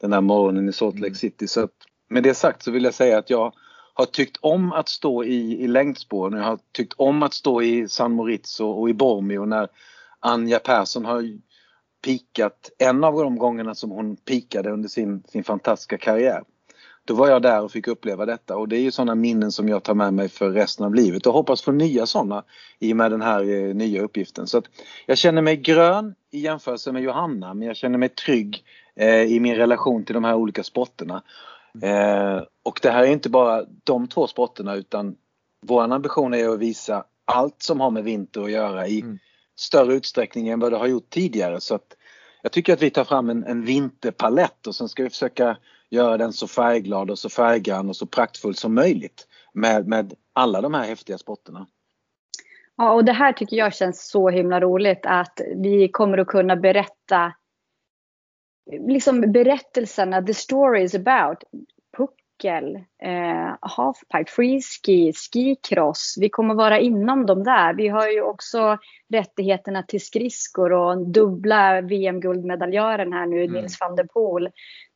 [0.00, 1.14] den där morgonen i Salt Lake mm.
[1.14, 1.48] City.
[1.48, 1.72] Så att,
[2.08, 3.52] med det sagt så vill jag säga att jag
[3.94, 6.38] har tyckt om att stå i, i längdspåren.
[6.38, 8.20] Jag har tyckt om att stå i San
[8.60, 9.68] och, och i Bormio när
[10.20, 11.38] Anja Persson har
[12.04, 16.42] pikat en av de gångerna som hon pikade under sin, sin fantastiska karriär.
[17.08, 19.68] Då var jag där och fick uppleva detta och det är ju sådana minnen som
[19.68, 22.44] jag tar med mig för resten av livet och hoppas få nya sådana
[22.78, 24.46] i och med den här eh, nya uppgiften.
[24.46, 24.62] Så
[25.06, 28.64] jag känner mig grön i jämförelse med Johanna men jag känner mig trygg
[28.96, 31.22] eh, i min relation till de här olika sporterna.
[31.82, 35.16] Eh, och det här är inte bara de två sporterna utan
[35.66, 39.18] vår ambition är att visa allt som har med vinter att göra i mm.
[39.56, 41.60] större utsträckning än vad det har gjort tidigare.
[41.60, 41.96] Så att
[42.42, 45.56] jag tycker att vi tar fram en, en vinterpalett och sen ska vi försöka
[45.90, 50.60] göra den så färgglad och så färggrann och så praktfull som möjligt med, med alla
[50.60, 51.66] de här häftiga sporterna.
[52.76, 56.56] Ja, och det här tycker jag känns så himla roligt att vi kommer att kunna
[56.56, 57.32] berätta
[58.70, 61.38] liksom berättelserna, the story is about
[62.38, 66.14] puckel, eh, halfpipe, freeski, skicross.
[66.20, 67.74] Vi kommer vara inom dem där.
[67.74, 68.78] Vi har ju också
[69.12, 73.52] rättigheterna till skridskor och dubbla VM-guldmedaljören här nu, mm.
[73.52, 74.48] Nils van der Poel.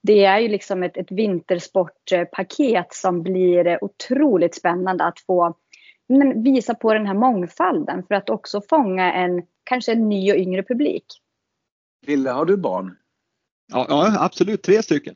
[0.02, 5.54] Det är ju liksom ett, ett vintersportpaket som blir otroligt spännande att få
[6.08, 10.38] men, visa på den här mångfalden för att också fånga en kanske en ny och
[10.38, 11.04] yngre publik.
[12.06, 12.96] Ville, har du barn?
[13.72, 14.62] Ja, ja, absolut.
[14.62, 15.14] Tre stycken.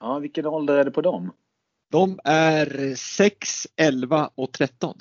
[0.00, 1.32] Ja, vilken ålder är det på dem?
[1.90, 4.98] De är 6, 11 och 13.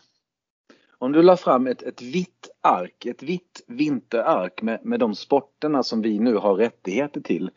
[0.97, 5.83] Om du la fram ett, ett vitt ark, ett vitt vinterark med, med de sporterna
[5.83, 7.49] som vi nu har rättigheter till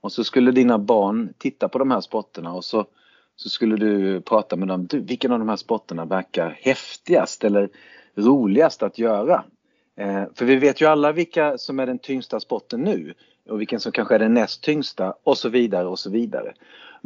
[0.00, 2.86] och så skulle dina barn titta på de här sporterna och så,
[3.36, 4.86] så skulle du prata med dem.
[4.86, 7.68] Du, vilken av de här sporterna verkar häftigast eller
[8.14, 9.44] roligast att göra?
[9.96, 13.14] Eh, för vi vet ju alla vilka som är den tyngsta sporten nu
[13.48, 16.54] och vilken som kanske är den näst tyngsta och så vidare och så vidare.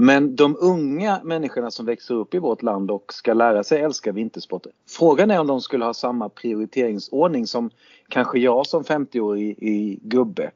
[0.00, 4.12] Men de unga människorna som växer upp i vårt land och ska lära sig älska
[4.12, 4.66] vintersport.
[4.88, 7.70] Frågan är om de skulle ha samma prioriteringsordning som
[8.08, 10.50] kanske jag som 50-årig i gubbe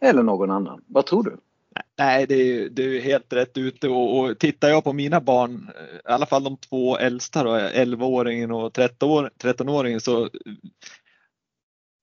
[0.00, 0.82] eller någon annan.
[0.86, 1.36] Vad tror du?
[1.98, 5.70] Nej, det är, det är helt rätt ute och, och tittar jag på mina barn,
[5.76, 10.28] eh, i alla fall de två äldsta då, 11-åringen och 13-åringen så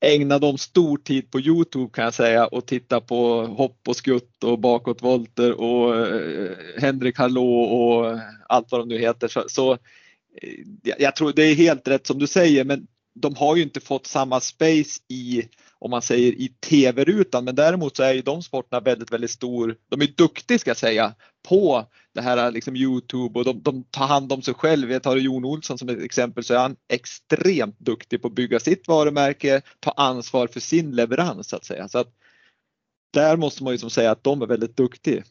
[0.03, 4.43] ägna dem stor tid på Youtube kan jag säga och titta på hopp och skutt
[4.43, 9.27] och bakåtvolter och eh, Henrik Hallå och allt vad de nu heter.
[9.27, 9.77] Så, så eh,
[10.97, 14.07] jag tror det är helt rätt som du säger men de har ju inte fått
[14.07, 15.43] samma space i
[15.79, 19.75] om man säger i tv-rutan men däremot så är ju de sporterna väldigt, väldigt stor.
[19.89, 21.15] De är duktiga ska jag säga
[21.49, 24.91] på det här liksom Youtube och de, de tar hand om sig själv.
[24.91, 28.59] Jag tar Jon Olsson som ett exempel så är han extremt duktig på att bygga
[28.59, 31.87] sitt varumärke, ta ansvar för sin leverans så att säga.
[31.87, 32.13] Så att
[33.13, 35.23] där måste man ju som säga att de är väldigt duktiga.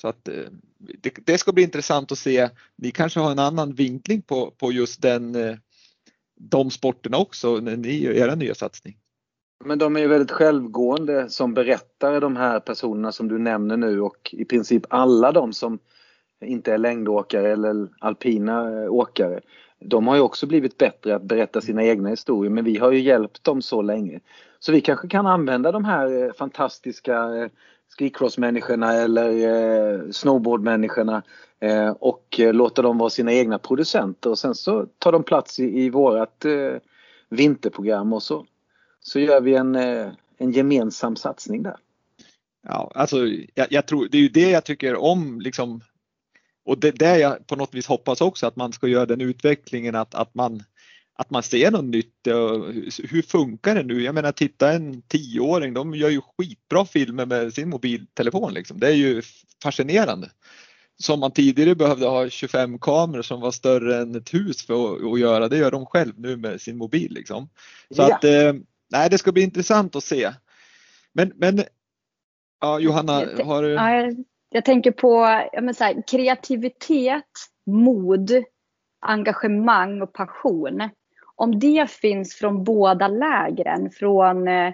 [0.00, 0.44] Så att eh,
[0.78, 2.48] det, det, ska bli intressant att se.
[2.76, 5.56] Ni kanske har en annan vinkling på, på just den, eh,
[6.40, 8.96] de sporterna också när ni gör er nya satsning.
[9.64, 14.00] Men de är ju väldigt självgående som berättare de här personerna som du nämner nu
[14.00, 15.78] och i princip alla de som
[16.44, 19.40] inte är längdåkare eller alpina eh, åkare.
[19.80, 23.00] De har ju också blivit bättre att berätta sina egna historier men vi har ju
[23.00, 24.20] hjälpt dem så länge.
[24.58, 27.48] Så vi kanske kan använda de här eh, fantastiska eh,
[27.98, 31.22] skicrossmänniskorna eller snowboardmänniskorna
[31.60, 35.60] Eh, och eh, låta dem vara sina egna producenter och sen så tar de plats
[35.60, 36.74] i, i vårat eh,
[37.28, 38.46] vinterprogram och så
[39.00, 41.76] så gör vi en, eh, en gemensam satsning där.
[42.62, 45.80] Ja, alltså jag, jag, tror det är ju det jag tycker om liksom
[46.64, 49.20] och det är det jag på något vis hoppas också att man ska göra den
[49.20, 50.62] utvecklingen att, att man
[51.14, 52.26] att man ser något nytt.
[53.02, 54.02] Hur funkar det nu?
[54.02, 58.80] Jag menar titta en tioåring, de gör ju skitbra filmer med sin mobiltelefon liksom.
[58.80, 59.22] Det är ju
[59.62, 60.30] fascinerande.
[61.02, 65.12] Som man tidigare behövde ha 25 kameror som var större än ett hus för att,
[65.12, 67.48] att göra, det gör de själv nu med sin mobil liksom.
[67.90, 68.14] Så ja.
[68.14, 68.52] att eh,
[68.92, 70.32] nej, det ska bli intressant att se.
[71.12, 71.62] Men, men
[72.60, 73.12] ja, Johanna,
[73.44, 73.68] har du?
[73.68, 75.08] Ja, jag, jag tänker på
[75.52, 77.24] ja, men så här, kreativitet,
[77.66, 78.30] mod,
[79.06, 80.88] engagemang och passion.
[81.36, 84.72] Om det finns från båda lägren, från, eh,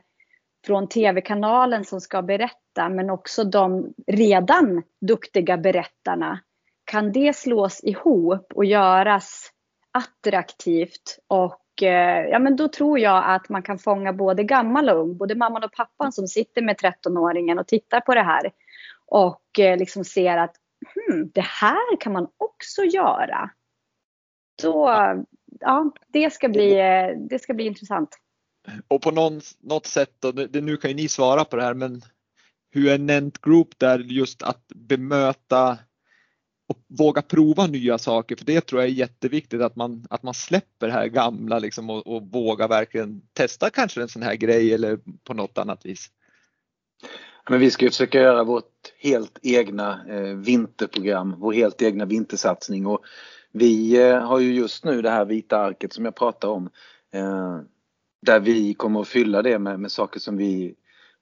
[0.67, 6.41] från tv-kanalen som ska berätta men också de redan duktiga berättarna.
[6.85, 9.51] Kan det slås ihop och göras
[9.91, 15.01] attraktivt och eh, ja, men då tror jag att man kan fånga både gammal och
[15.01, 18.53] ung, både mamman och pappan som sitter med 13-åringen och tittar på det här
[19.07, 20.57] och eh, liksom ser att
[20.95, 23.51] hmm, det här kan man också göra.
[24.63, 24.91] Så
[25.61, 28.19] ja, det ska bli, eh, det ska bli intressant.
[28.89, 31.75] Och på någon, något sätt, då, det, nu kan ju ni svara på det här,
[31.75, 32.03] men
[32.71, 35.79] hur är Nent Group där just att bemöta
[36.69, 38.37] och våga prova nya saker?
[38.37, 41.91] För det tror jag är jätteviktigt att man, att man släpper det här gamla liksom
[41.91, 46.11] och, och vågar verkligen testa kanske en sån här grej eller på något annat vis.
[47.51, 52.87] Men vi ska ju försöka göra vårt helt egna eh, vinterprogram, vår helt egna vintersatsning.
[52.87, 53.05] Och
[53.53, 56.71] vi eh, har ju just nu det här vita arket som jag pratar om.
[57.13, 57.61] Eh,
[58.27, 60.75] där vi kommer att fylla det med, med saker som vi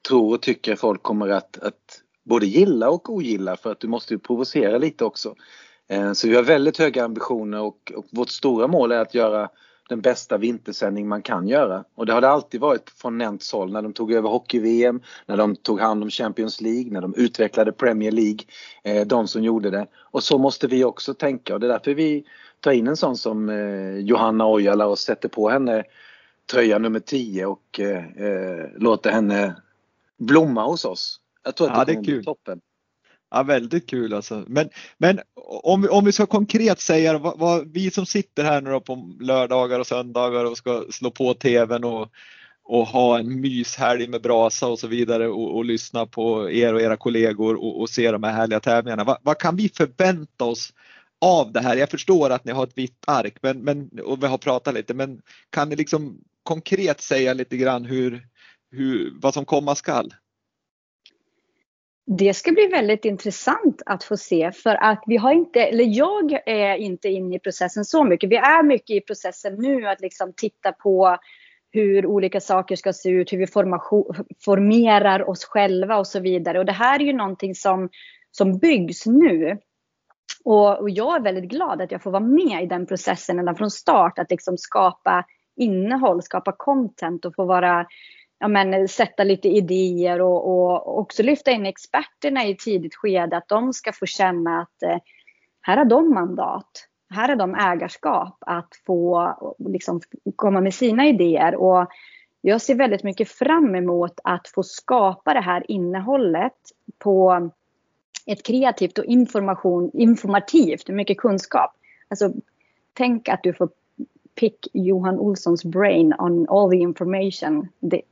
[0.08, 4.14] tror och tycker folk kommer att, att både gilla och ogilla för att du måste
[4.14, 5.34] ju provocera lite också.
[5.88, 9.48] Eh, så vi har väldigt höga ambitioner och, och vårt stora mål är att göra
[9.88, 11.84] den bästa vintersändning man kan göra.
[11.94, 15.36] Och det har det alltid varit från Nents håll när de tog över hockey-VM, när
[15.36, 18.38] de tog hand om Champions League, när de utvecklade Premier League,
[18.84, 19.86] eh, de som gjorde det.
[19.94, 22.24] Och så måste vi också tänka och det är därför vi
[22.60, 25.84] tar in en sån som eh, Johanna Ojala och sätter på henne
[26.50, 27.80] tröja nummer 10 och
[28.76, 29.56] låter henne
[30.18, 31.20] blomma hos oss.
[31.44, 32.60] Jag tror att ja, det, kommer bli toppen.
[33.30, 34.44] Ja, väldigt kul alltså.
[34.46, 35.20] Men, men
[35.62, 38.80] om, vi, om vi ska konkret säga vad, vad, vi som sitter här nu då
[38.80, 42.08] på lördagar och söndagar och ska slå på tvn och,
[42.64, 46.80] och ha en myshelg med brasa och så vidare och, och lyssna på er och
[46.80, 49.04] era kollegor och, och se de här härliga tävlingarna.
[49.04, 50.72] Va, vad kan vi förvänta oss
[51.20, 51.76] av det här?
[51.76, 54.94] Jag förstår att ni har ett vitt ark men, men, och vi har pratat lite
[54.94, 58.22] men kan ni liksom konkret säga lite grann hur,
[58.70, 60.14] hur, vad som komma skall?
[62.06, 66.32] Det ska bli väldigt intressant att få se för att vi har inte, eller jag
[66.46, 68.30] är inte inne i processen så mycket.
[68.30, 71.18] Vi är mycket i processen nu att liksom titta på
[71.70, 73.46] hur olika saker ska se ut, hur vi
[74.44, 76.58] formerar oss själva och så vidare.
[76.58, 77.88] Och det här är ju någonting som,
[78.30, 79.58] som byggs nu.
[80.44, 83.54] Och, och jag är väldigt glad att jag får vara med i den processen ända
[83.54, 85.24] från start, att liksom skapa
[85.56, 87.86] innehåll, skapa content och få vara
[88.38, 93.36] ja, men, sätta lite idéer och, och också lyfta in experterna i ett tidigt skede.
[93.36, 94.98] Att de ska få känna att eh,
[95.60, 96.88] här har de mandat.
[97.10, 100.00] Här har de ägarskap att få liksom,
[100.36, 101.54] komma med sina idéer.
[101.54, 101.86] Och
[102.40, 106.58] jag ser väldigt mycket fram emot att få skapa det här innehållet
[106.98, 107.50] på
[108.26, 111.70] ett kreativt och information, informativt, mycket kunskap.
[112.08, 112.32] Alltså,
[112.92, 113.68] tänk att du får
[114.34, 117.68] pick Johan Olssons brain on all the information.
[117.80, 118.02] Det,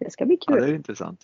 [0.00, 0.56] det ska bli kul.
[0.56, 1.20] Ja, det är intressant.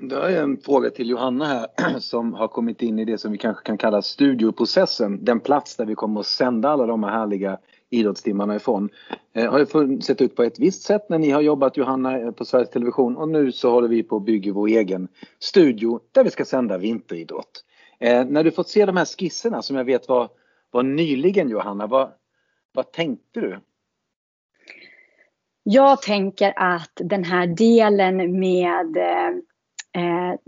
[0.00, 3.32] Då har jag en fråga till Johanna här som har kommit in i det som
[3.32, 5.24] vi kanske kan kalla studioprocessen.
[5.24, 7.58] Den plats där vi kommer att sända alla de här härliga
[7.90, 8.88] idrottstimmarna ifrån.
[9.32, 12.44] Eh, har ju sett ut på ett visst sätt när ni har jobbat Johanna på
[12.44, 16.30] Sveriges Television och nu så håller vi på att bygga vår egen studio där vi
[16.30, 17.64] ska sända vinteridrott.
[17.98, 20.28] Eh, när du fått se de här skisserna som jag vet var,
[20.70, 22.10] var nyligen Johanna, vad,
[22.72, 23.60] vad tänkte du?
[25.62, 29.28] Jag tänker att den här delen med eh,
[30.02, 30.38] eh,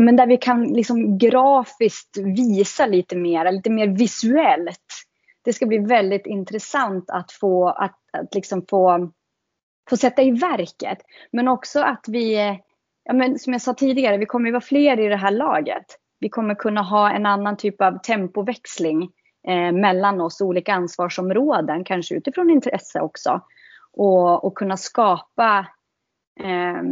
[0.00, 5.04] men där vi kan liksom grafiskt visa lite mer, lite mer visuellt.
[5.44, 9.10] Det ska bli väldigt intressant att få, att, att liksom få,
[9.90, 10.98] få sätta i verket.
[11.32, 12.34] Men också att vi,
[13.04, 15.86] ja, men som jag sa tidigare, vi kommer ju vara fler i det här laget.
[16.20, 19.10] Vi kommer kunna ha en annan typ av tempoväxling
[19.48, 23.40] eh, mellan oss olika ansvarsområden, kanske utifrån intresse också
[23.92, 25.66] och, och kunna skapa
[26.40, 26.82] eh,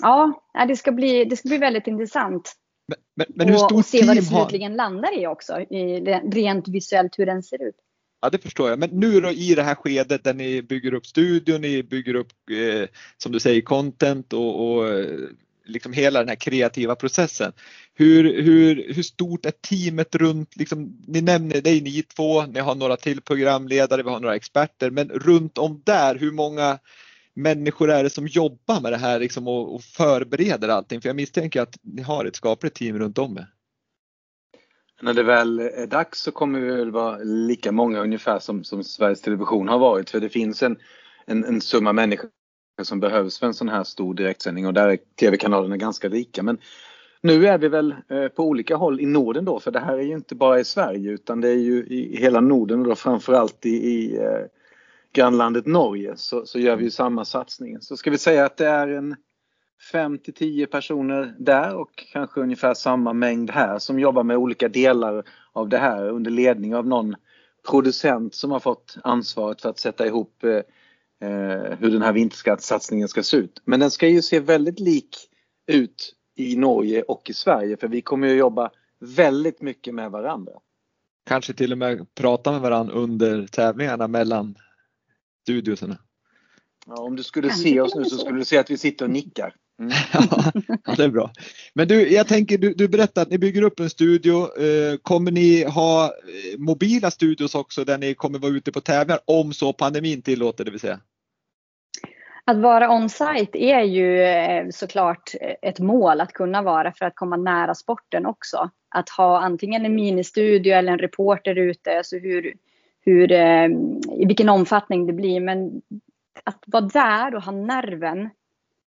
[0.00, 2.52] Ja, det ska, bli, det ska bli väldigt intressant.
[2.88, 4.76] Men, men, men och, och se vad det slutligen har...
[4.76, 6.00] landar i också, i,
[6.32, 7.74] rent visuellt hur den ser ut.
[8.20, 8.78] Ja det förstår jag.
[8.78, 12.32] Men nu då i det här skedet där ni bygger upp studion, ni bygger upp
[12.50, 14.88] eh, som du säger content och, och
[15.66, 17.52] liksom hela den här kreativa processen.
[17.94, 22.60] Hur, hur, hur stort är teamet runt, liksom, ni nämner det är ni två, ni
[22.60, 26.78] har några till programledare, vi har några experter, men runt om där, hur många
[27.34, 31.00] människor är det som jobbar med det här liksom, och, och förbereder allting?
[31.00, 33.46] För jag misstänker att ni har ett skapligt team runt om er.
[35.02, 38.84] När det väl är dags så kommer vi väl vara lika många ungefär som, som
[38.84, 40.76] Sveriges Television har varit för det finns en,
[41.26, 42.30] en, en summa människor
[42.84, 44.66] som behövs för en sån här stor direktsändning.
[44.66, 46.42] Och där är tv-kanalerna ganska rika.
[46.42, 46.58] Men
[47.20, 49.60] nu är vi väl eh, på olika håll i Norden då.
[49.60, 51.10] För det här är ju inte bara i Sverige.
[51.10, 54.44] Utan det är ju i hela Norden och då framförallt i, i eh,
[55.12, 56.12] grannlandet Norge.
[56.16, 57.80] Så, så gör vi ju samma satsning.
[57.80, 59.16] Så ska vi säga att det är en
[59.92, 61.76] 5 till 10 personer där.
[61.76, 63.78] Och kanske ungefär samma mängd här.
[63.78, 66.08] Som jobbar med olika delar av det här.
[66.08, 67.14] Under ledning av någon
[67.70, 70.60] producent som har fått ansvaret för att sätta ihop eh
[71.78, 73.62] hur den här vinterskattssatsningen ska se ut.
[73.64, 75.16] Men den ska ju se väldigt lik
[75.66, 80.52] ut i Norge och i Sverige för vi kommer ju jobba väldigt mycket med varandra.
[81.26, 84.54] Kanske till och med prata med varandra under tävlingarna mellan
[85.42, 85.98] studioserna.
[86.86, 89.10] Ja, om du skulle se oss nu så skulle du se att vi sitter och
[89.10, 89.54] nickar.
[89.80, 89.92] Mm.
[90.84, 91.30] Ja, det är bra.
[91.74, 94.62] Men du, jag tänker, du, du berättade att ni bygger upp en studio.
[94.62, 99.20] Eh, kommer ni ha eh, mobila studios också där ni kommer vara ute på tävlingar
[99.24, 101.00] om så pandemin tillåter det vill säga?
[102.44, 105.30] Att vara on-site är ju eh, såklart
[105.62, 108.70] ett mål att kunna vara för att komma nära sporten också.
[108.88, 112.54] Att ha antingen en ministudio eller en reporter ute, alltså hur,
[113.00, 113.66] hur, eh,
[114.20, 115.40] i vilken omfattning det blir.
[115.40, 115.82] Men
[116.44, 118.30] att vara där och ha nerven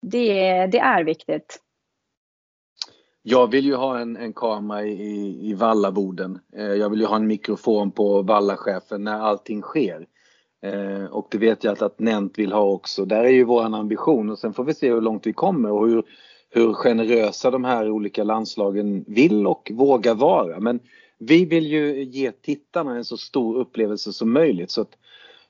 [0.03, 1.59] det, det är viktigt.
[3.23, 6.39] Jag vill ju ha en, en kamera i, i vallaboden.
[6.57, 10.07] Eh, jag vill ju ha en mikrofon på vallachefen när allting sker.
[10.63, 13.05] Eh, och det vet jag att, att Nent vill ha också.
[13.05, 15.89] Där är ju våran ambition och sen får vi se hur långt vi kommer och
[15.89, 16.03] hur,
[16.51, 20.61] hur generösa de här olika landslagen vill och vågar vara.
[20.61, 20.81] Men
[21.19, 24.71] vi vill ju ge tittarna en så stor upplevelse som möjligt.
[24.71, 24.99] Så att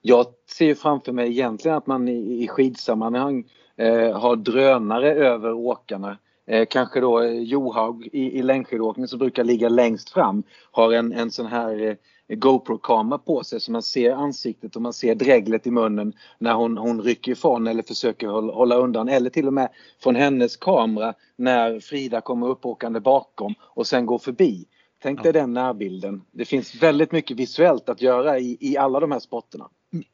[0.01, 0.27] jag
[0.59, 3.45] ser framför mig egentligen att man i, i skidsammanhang
[3.83, 6.19] eh, har drönare över åkarna.
[6.47, 11.13] Eh, kanske då eh, Johaug i, i längdskidåkning som brukar ligga längst fram har en,
[11.13, 15.67] en sån här eh, GoPro-kamera på sig så man ser ansiktet och man ser dreglet
[15.67, 19.53] i munnen när hon, hon rycker ifrån eller försöker hålla, hålla undan eller till och
[19.53, 19.69] med
[20.03, 24.67] från hennes kamera när Frida kommer uppåkande bakom och sen går förbi.
[25.03, 26.23] Tänk dig den närbilden.
[26.31, 29.69] Det finns väldigt mycket visuellt att göra i, i alla de här sporterna.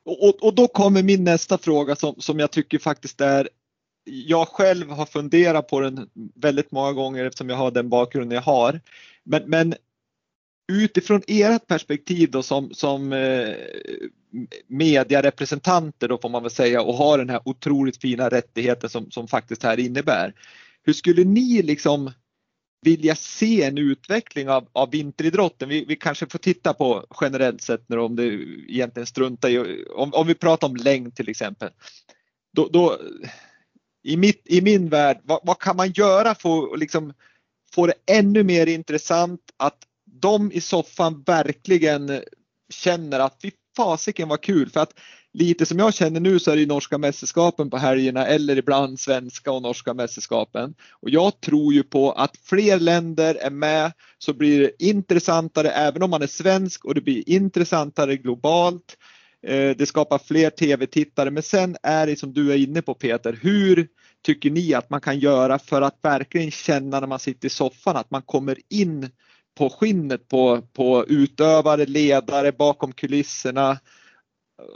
[0.04, 3.48] Och, och då kommer min nästa fråga som, som jag tycker faktiskt är
[4.08, 8.42] jag själv har funderat på den väldigt många gånger eftersom jag har den bakgrunden jag
[8.42, 8.80] har.
[9.24, 9.74] Men, men
[10.72, 13.54] utifrån ert perspektiv då som, som eh,
[14.66, 19.28] medierepresentanter då får man väl säga och har den här otroligt fina rättigheten som, som
[19.28, 20.34] faktiskt här innebär.
[20.82, 22.12] Hur skulle ni liksom
[22.82, 25.68] vilja se en utveckling av, av vinteridrotten?
[25.68, 30.14] Vi, vi kanske får titta på generellt sett när om det egentligen struntar i, om,
[30.14, 31.70] om vi pratar om längd till exempel.
[32.52, 32.98] Då, då,
[34.02, 37.12] i, mitt, I min värld, vad, vad kan man göra för att liksom
[37.74, 39.78] få det ännu mer intressant att
[40.20, 42.22] de i soffan verkligen
[42.70, 44.92] känner att fy fasiken vad kul för att
[45.32, 49.52] lite som jag känner nu så är det norska mästerskapen på helgerna eller ibland svenska
[49.52, 50.74] och norska mästerskapen.
[50.90, 56.02] Och jag tror ju på att fler länder är med så blir det intressantare även
[56.02, 58.96] om man är svensk och det blir intressantare globalt.
[59.46, 63.38] Eh, det skapar fler tv-tittare men sen är det som du är inne på Peter,
[63.42, 63.88] hur
[64.22, 67.96] tycker ni att man kan göra för att verkligen känna när man sitter i soffan
[67.96, 69.10] att man kommer in
[69.58, 73.78] på skinnet på, på utövare, ledare bakom kulisserna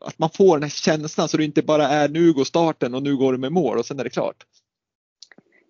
[0.02, 3.02] att man får den här känslan så det inte bara är nu går starten och
[3.02, 4.36] nu går det med mål och sen är det klart.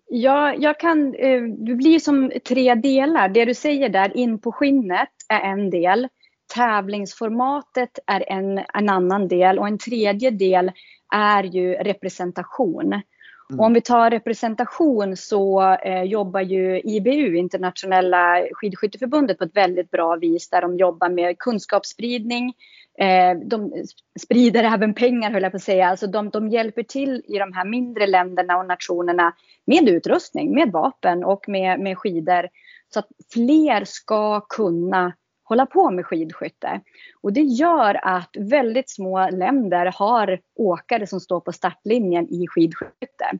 [0.09, 3.29] Ja, jag kan, eh, det blir som tre delar.
[3.29, 6.07] Det du säger där, in på skinnet, är en del.
[6.55, 10.71] Tävlingsformatet är en, en annan del och en tredje del
[11.13, 13.01] är ju representation.
[13.49, 13.59] Mm.
[13.59, 20.15] om vi tar representation så eh, jobbar ju IBU, Internationella skidskytteförbundet, på ett väldigt bra
[20.15, 22.53] vis där de jobbar med kunskapsspridning,
[22.97, 23.85] Eh, de
[24.19, 25.87] sprider även pengar höll jag på att säga.
[25.87, 29.33] Alltså de, de hjälper till i de här mindre länderna och nationerna
[29.65, 32.47] med utrustning, med vapen och med, med skidor.
[32.93, 35.13] Så att fler ska kunna
[35.53, 36.81] hålla på med skidskytte.
[37.21, 43.37] Och det gör att väldigt små länder har åkare som står på startlinjen i skidskytte.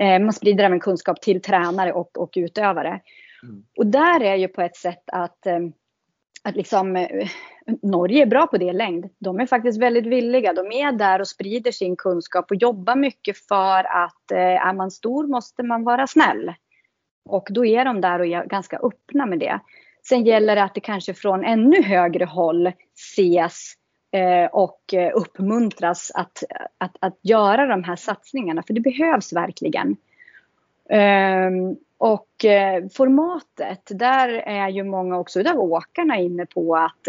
[0.00, 3.00] Eh, man sprider även kunskap till tränare och, och utövare.
[3.42, 3.64] Mm.
[3.76, 5.58] Och där är ju på ett sätt att, eh,
[6.42, 7.06] att liksom
[7.82, 9.08] Norge är bra på det längd.
[9.18, 10.52] De är faktiskt väldigt villiga.
[10.52, 14.90] De är där och sprider sin kunskap och jobbar mycket för att eh, är man
[14.90, 16.54] stor måste man vara snäll.
[17.24, 19.60] Och då är de där och är ganska öppna med det.
[20.08, 23.72] Sen gäller det att det kanske från ännu högre håll ses
[24.12, 26.42] eh, och eh, uppmuntras att,
[26.78, 28.62] att, att göra de här satsningarna.
[28.62, 29.96] För det behövs verkligen.
[30.90, 37.08] Ehm, och eh, formatet, där är ju många också av åkarna inne på att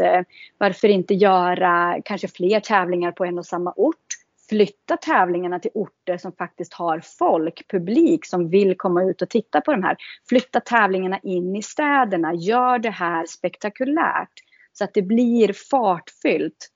[0.57, 4.08] varför inte göra kanske fler tävlingar på en och samma ort.
[4.49, 9.61] Flytta tävlingarna till orter som faktiskt har folk, publik som vill komma ut och titta
[9.61, 9.97] på de här.
[10.29, 14.33] Flytta tävlingarna in i städerna, gör det här spektakulärt
[14.73, 16.69] så att det blir fartfyllt.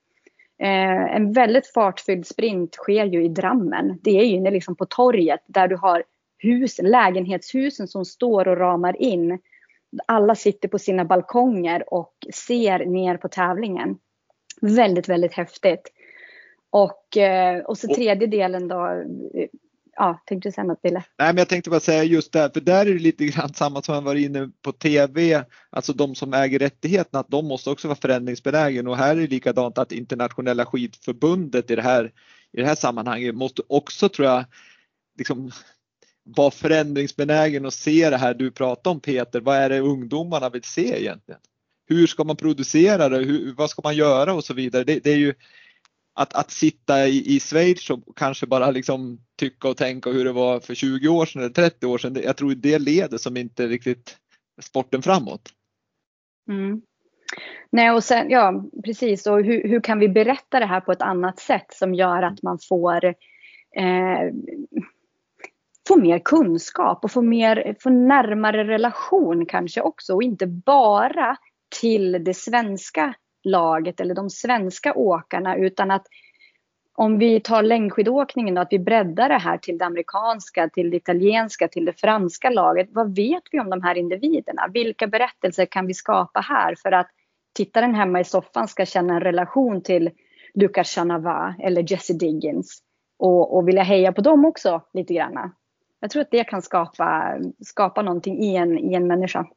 [0.61, 3.99] Eh, en väldigt fartfylld sprint sker ju i Drammen.
[4.03, 6.03] Det är ju liksom på torget där du har
[6.37, 9.39] hus, lägenhetshusen som står och ramar in.
[10.07, 13.97] Alla sitter på sina balkonger och ser ner på tävlingen.
[14.61, 15.91] Väldigt, väldigt häftigt.
[16.73, 19.03] Och, eh, och så tredje delen då,
[19.95, 21.03] ja, tänkte du säga något Bille?
[21.17, 23.81] Nej, men jag tänkte bara säga just det, för där är det lite grann samma
[23.81, 27.87] som man var inne på TV, alltså de som äger rättigheterna, att de måste också
[27.87, 32.11] vara förändringsbenägen och här är det likadant att internationella skidförbundet i det här,
[32.51, 34.45] i det här sammanhanget måste också tror jag
[35.17, 35.51] liksom
[36.23, 40.63] vara förändringsbenägen och se det här du pratar om Peter, vad är det ungdomarna vill
[40.63, 41.41] se egentligen?
[41.87, 43.17] Hur ska man producera det?
[43.17, 44.83] Hur, vad ska man göra och så vidare?
[44.83, 45.33] Det, det är ju
[46.13, 50.31] att, att sitta i, i Schweiz och kanske bara liksom tycka och tänka hur det
[50.31, 52.21] var för 20 år sedan eller 30 år sedan.
[52.23, 54.17] Jag tror det leder som inte riktigt
[54.61, 55.49] sporten framåt.
[56.49, 56.81] Mm.
[57.69, 59.27] Nej, och sen, ja precis.
[59.27, 62.43] Och hur, hur kan vi berätta det här på ett annat sätt som gör att
[62.43, 64.33] man får eh,
[65.87, 71.37] få mer kunskap och få, mer, få närmare relation kanske också och inte bara
[71.81, 76.07] till det svenska laget eller de svenska åkarna utan att
[76.95, 80.97] om vi tar längdskidåkningen då, att vi breddar det här till det amerikanska, till det
[80.97, 82.87] italienska, till det franska laget.
[82.91, 84.67] Vad vet vi om de här individerna?
[84.73, 87.09] Vilka berättelser kan vi skapa här för att
[87.53, 90.11] tittaren hemma i soffan ska känna en relation till
[90.53, 92.81] Lucas Chanava eller Jesse Diggins
[93.17, 95.53] och, och vilja heja på dem också lite grann.
[95.99, 99.47] Jag tror att det kan skapa, skapa någonting i en, i en människa.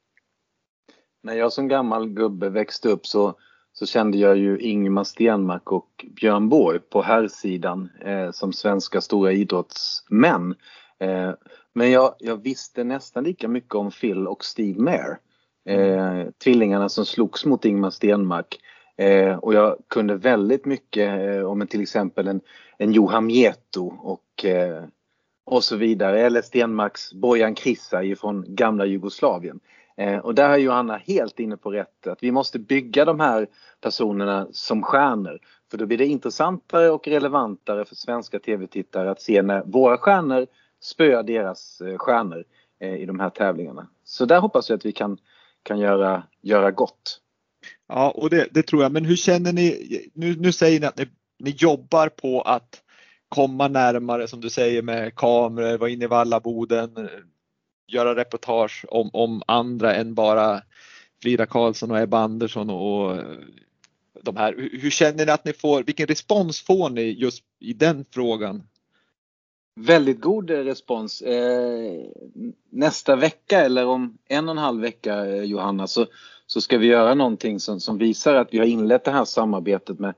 [1.22, 3.34] När jag som gammal gubbe växte upp så
[3.78, 9.00] så kände jag ju Ingmar Stenmark och Björn Borg på här sidan eh, som svenska
[9.00, 10.54] stora idrottsmän.
[10.98, 11.30] Eh,
[11.72, 15.18] men jag, jag, visste nästan lika mycket om Phil och Steve Mayer.
[15.68, 18.58] Eh, tvillingarna som slogs mot Ingmar Stenmark.
[18.96, 22.40] Eh, och jag kunde väldigt mycket eh, om till exempel en,
[22.78, 24.84] en Johan Mieto och, eh,
[25.44, 26.20] och så vidare.
[26.20, 29.60] Eller Stenmarks Bojan Krissa från gamla Jugoslavien.
[29.96, 33.46] Eh, och där är Johanna helt inne på rätt, att vi måste bygga de här
[33.80, 35.38] personerna som stjärnor.
[35.70, 40.46] För då blir det intressantare och relevantare för svenska tv-tittare att se när våra stjärnor
[40.82, 42.44] spöar deras eh, stjärnor
[42.80, 43.88] eh, i de här tävlingarna.
[44.04, 45.18] Så där hoppas jag att vi kan,
[45.62, 47.20] kan göra, göra gott.
[47.88, 48.92] Ja, och det, det tror jag.
[48.92, 50.10] Men hur känner ni?
[50.14, 52.82] Nu, nu säger ni att ni, ni jobbar på att
[53.28, 57.08] komma närmare som du säger med kameror, vara inne i Vallaboden,
[57.86, 60.62] göra reportage om, om andra än bara
[61.22, 63.24] Frida Karlsson och Ebba Andersson och eh,
[64.22, 64.70] de här.
[64.72, 68.62] Hur känner ni att ni får, vilken respons får ni just i den frågan?
[69.80, 71.22] Väldigt god respons.
[71.22, 71.92] Eh,
[72.70, 76.06] nästa vecka eller om en och en halv vecka eh, Johanna så,
[76.46, 79.98] så ska vi göra någonting som, som visar att vi har inlett det här samarbetet
[79.98, 80.14] med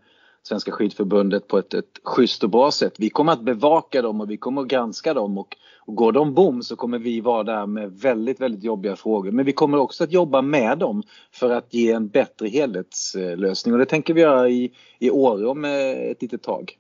[0.48, 2.94] Svenska skidförbundet på ett, ett schysst och bra sätt.
[2.98, 6.34] Vi kommer att bevaka dem och vi kommer att granska dem och, och går de
[6.34, 9.30] bom så kommer vi vara där med väldigt, väldigt jobbiga frågor.
[9.30, 13.78] Men vi kommer också att jobba med dem för att ge en bättre helhetslösning och
[13.78, 15.70] det tänker vi göra i, i Åre om eh,
[16.10, 16.78] ett litet tag.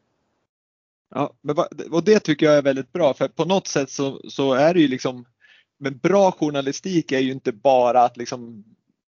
[1.14, 1.56] Ja, men,
[1.90, 4.80] och det tycker jag är väldigt bra för på något sätt så, så är det
[4.80, 5.24] ju liksom
[5.80, 8.64] men bra journalistik är ju inte bara att liksom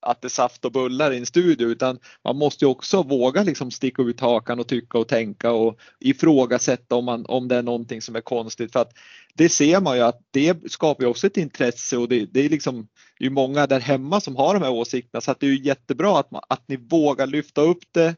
[0.03, 3.42] att det är saft och bullar i en studio utan man måste ju också våga
[3.42, 7.62] liksom sticka ut hakan och tycka och tänka och ifrågasätta om, man, om det är
[7.62, 8.72] någonting som är konstigt.
[8.72, 8.92] För att
[9.34, 12.48] det ser man ju att det skapar ju också ett intresse och det, det är
[12.48, 12.88] liksom
[13.18, 15.64] det är många där hemma som har de här åsikterna så att det är ju
[15.64, 18.16] jättebra att, man, att ni vågar lyfta upp det,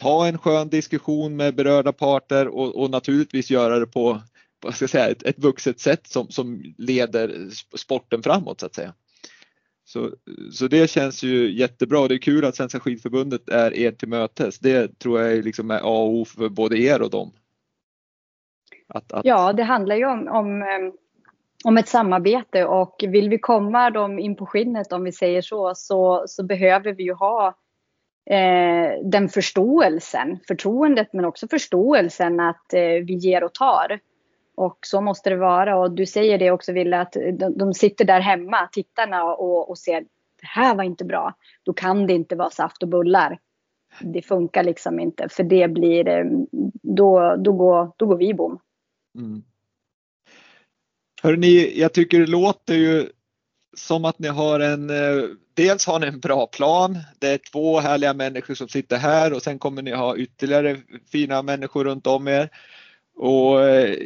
[0.00, 4.20] ta en skön diskussion med berörda parter och, och naturligtvis göra det på
[4.62, 8.74] vad ska jag säga, ett, ett vuxet sätt som, som leder sporten framåt så att
[8.74, 8.94] säga.
[9.92, 10.10] Så,
[10.52, 12.08] så det känns ju jättebra.
[12.08, 14.58] Det är kul att Svenska skidförbundet är er till mötes.
[14.58, 17.32] Det tror jag liksom är A och O för både er och dem.
[18.88, 19.24] Att, att...
[19.24, 20.92] Ja, det handlar ju om, om, eh,
[21.64, 25.72] om ett samarbete och vill vi komma dem in på skinnet om vi säger så,
[25.74, 27.46] så, så behöver vi ju ha
[28.30, 34.00] eh, den förståelsen, förtroendet men också förståelsen att eh, vi ger och tar.
[34.60, 35.76] Och så måste det vara.
[35.76, 39.78] Och du säger det också Wille, att de, de sitter där hemma, tittarna, och, och
[39.78, 40.00] ser
[40.40, 41.34] det här var inte bra.
[41.62, 43.38] Då kan det inte vara saft och bullar.
[44.00, 46.24] Det funkar liksom inte för det blir, eh,
[46.82, 48.58] då, då, går, då går vi bom.
[49.18, 49.42] Mm.
[51.22, 53.08] Hörrni, jag tycker det låter ju
[53.76, 56.98] som att ni har en, eh, dels har ni en bra plan.
[57.18, 60.76] Det är två härliga människor som sitter här och sen kommer ni ha ytterligare
[61.12, 62.50] fina människor runt om er.
[63.16, 63.96] Och eh,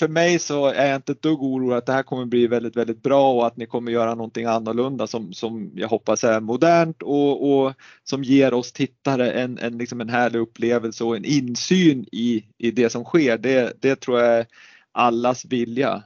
[0.00, 2.76] för mig så är jag inte ett dugg orolig att det här kommer bli väldigt,
[2.76, 7.02] väldigt bra och att ni kommer göra någonting annorlunda som, som jag hoppas är modernt
[7.02, 7.72] och, och
[8.04, 12.70] som ger oss tittare en, en, liksom en härlig upplevelse och en insyn i, i
[12.70, 13.38] det som sker.
[13.38, 14.46] Det, det tror jag är
[14.92, 16.02] allas vilja.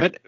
[0.00, 0.20] Men eh,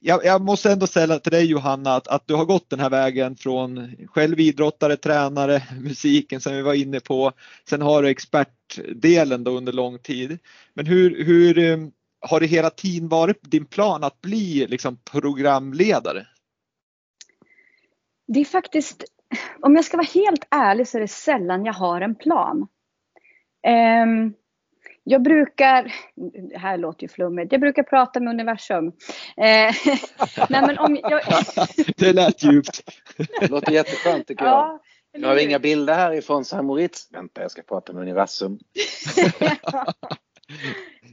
[0.00, 2.90] jag, jag, måste ändå säga till dig Johanna att, att du har gått den här
[2.90, 7.32] vägen från själv idrottare, tränare, musiken som vi var inne på.
[7.68, 10.38] Sen har du expertdelen då under lång tid.
[10.74, 11.76] Men hur, hur eh,
[12.20, 16.26] har det hela tiden varit din plan att bli liksom programledare?
[18.28, 19.04] Det är faktiskt,
[19.60, 22.68] om jag ska vara helt ärlig så är det sällan jag har en plan.
[24.02, 24.34] Um,
[25.08, 25.92] jag brukar,
[26.50, 28.86] det här låter ju flummigt, jag brukar prata med universum.
[28.86, 28.92] Eh,
[30.48, 31.20] nej, men om jag...
[31.96, 32.82] det lät djupt.
[33.40, 34.80] Det låter jätteskönt tycker jag.
[35.18, 37.08] nu har inga bilder härifrån Saint Moritz.
[37.12, 38.58] Vänta, jag ska prata med universum.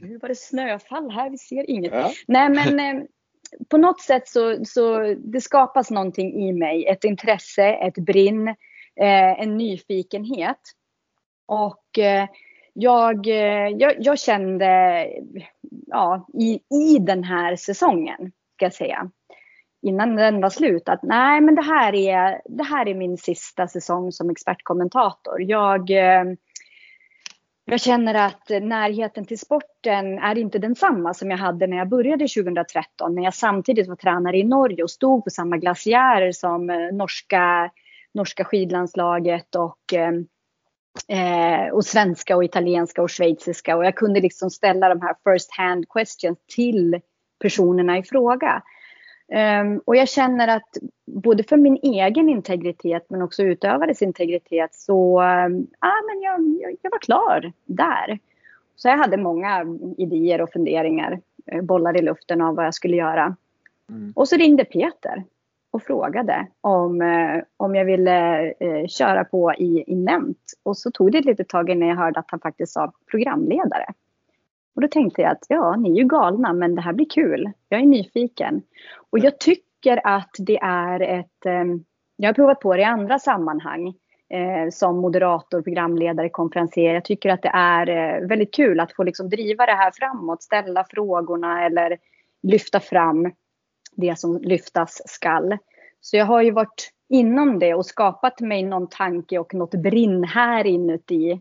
[0.02, 1.92] nu var det snöfall här, vi ser inget.
[1.92, 2.12] Ja.
[2.26, 3.02] Nej men eh,
[3.68, 6.86] på något sätt så, så det skapas någonting i mig.
[6.86, 8.48] Ett intresse, ett brinn,
[9.00, 10.60] eh, en nyfikenhet.
[11.46, 12.28] Och eh,
[12.74, 15.06] jag, eh, jag, jag, kände
[15.86, 19.10] ja, i, i den här säsongen, ska jag säga,
[19.82, 23.68] innan den var slut, att nej men det här är, det här är min sista
[23.68, 25.42] säsong som expertkommentator.
[25.42, 26.24] Jag, eh,
[27.64, 32.28] jag känner att närheten till sporten är inte densamma som jag hade när jag började
[32.28, 36.92] 2013, när jag samtidigt var tränare i Norge och stod på samma glaciärer som eh,
[36.92, 37.70] norska,
[38.14, 39.94] norska skidlandslaget och
[41.08, 45.52] Eh, och svenska och italienska och schweiziska och jag kunde liksom ställa de här first
[45.52, 47.00] hand questions till
[47.38, 48.62] personerna i fråga.
[49.62, 50.76] Um, och jag känner att
[51.06, 56.76] både för min egen integritet men också utövares integritet så um, ah, men jag, jag,
[56.82, 58.18] jag, var klar där.
[58.76, 59.64] Så jag hade många
[59.98, 63.36] idéer och funderingar, eh, bollar i luften av vad jag skulle göra.
[63.88, 64.12] Mm.
[64.16, 65.24] Och så ringde Peter
[65.74, 70.38] och frågade om, eh, om jag ville eh, köra på i, i nämnt.
[70.62, 73.86] Och så tog det ett litet tag innan jag hörde att han faktiskt sa programledare.
[74.74, 77.52] Och då tänkte jag att ja, ni är ju galna men det här blir kul.
[77.68, 78.62] Jag är nyfiken.
[79.10, 81.64] Och jag tycker att det är ett, eh,
[82.16, 83.94] jag har provat på det i andra sammanhang
[84.70, 86.94] som moderator, programledare, konferenser.
[86.94, 90.84] Jag tycker att det är väldigt kul att få liksom driva det här framåt, ställa
[90.90, 91.98] frågorna eller
[92.42, 93.32] lyfta fram
[93.96, 95.58] det som lyftas skall.
[96.00, 100.24] Så jag har ju varit inom det och skapat mig någon tanke och något brinn
[100.24, 101.40] här inuti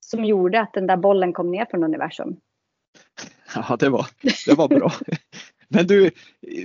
[0.00, 2.36] som gjorde att den där bollen kom ner från universum.
[3.54, 4.06] Ja, det var,
[4.46, 4.92] det var bra.
[5.68, 6.10] Men du,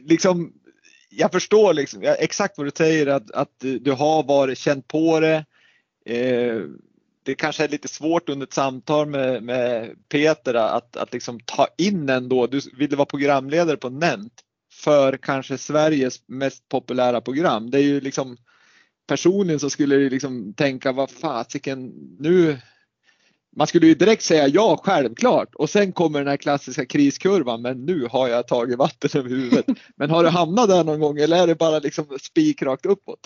[0.01, 0.53] liksom,
[1.09, 5.45] jag förstår liksom, exakt vad du säger att, att du har varit, känt på det.
[6.05, 6.61] Eh,
[7.23, 11.67] det kanske är lite svårt under ett samtal med, med Peter att, att liksom ta
[11.77, 14.44] in ändå, du ville vara programledare på Nent
[14.75, 17.71] för kanske Sveriges mest populära program.
[17.71, 18.37] Det är ju liksom
[19.07, 22.57] personligen så skulle jag liksom tänka vad fasiken nu.
[23.55, 27.85] Man skulle ju direkt säga ja självklart och sen kommer den här klassiska kriskurvan men
[27.85, 29.65] nu har jag tagit vatten över huvudet.
[29.95, 33.19] Men har du hamnat där någon gång eller är det bara liksom spikrakt uppåt?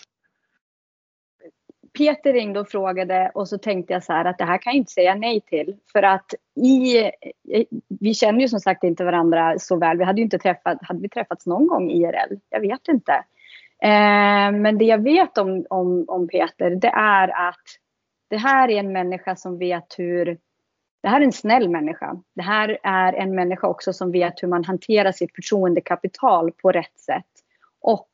[1.98, 4.78] Peter ringde och frågade och så tänkte jag så här att det här kan jag
[4.78, 5.78] inte säga nej till.
[5.92, 7.12] För att i,
[8.00, 9.98] vi känner ju som sagt inte varandra så väl.
[9.98, 12.36] Vi hade ju inte träffat, hade vi träffats någon gång IRL?
[12.50, 13.14] Jag vet inte.
[13.82, 17.66] Eh, men det jag vet om, om, om Peter det är att
[18.30, 20.38] det här är en människa som vet hur
[21.02, 22.22] det här är en snäll människa.
[22.36, 27.00] Det här är en människa också som vet hur man hanterar sitt förtroendekapital på rätt
[27.00, 27.26] sätt.
[27.82, 28.10] Och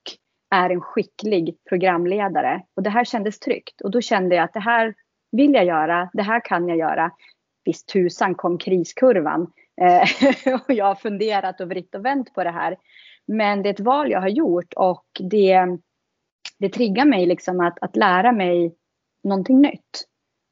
[0.55, 2.61] är en skicklig programledare.
[2.75, 3.81] Och det här kändes tryggt.
[3.81, 4.93] Och då kände jag att det här
[5.31, 7.11] vill jag göra, det här kan jag göra.
[7.65, 9.51] Visst tusan kom kriskurvan.
[9.81, 12.77] Eh, och jag har funderat och vritt och vänt på det här.
[13.27, 15.59] Men det är ett val jag har gjort och det,
[16.59, 18.75] det triggar mig liksom att, att lära mig
[19.23, 20.07] någonting nytt.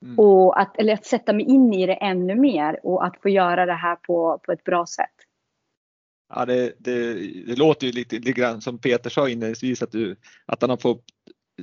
[0.05, 0.19] Mm.
[0.19, 3.65] Och att, eller att sätta mig in i det ännu mer och att få göra
[3.65, 5.15] det här på, på ett bra sätt.
[6.35, 7.13] Ja, det, det,
[7.47, 10.15] det låter ju lite, lite grann som Peter sa inledningsvis att, du,
[10.45, 11.05] att han har fått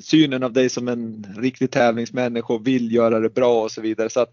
[0.00, 4.10] synen av dig som en riktig tävlingsmänniska och vill göra det bra och så vidare.
[4.10, 4.32] Så att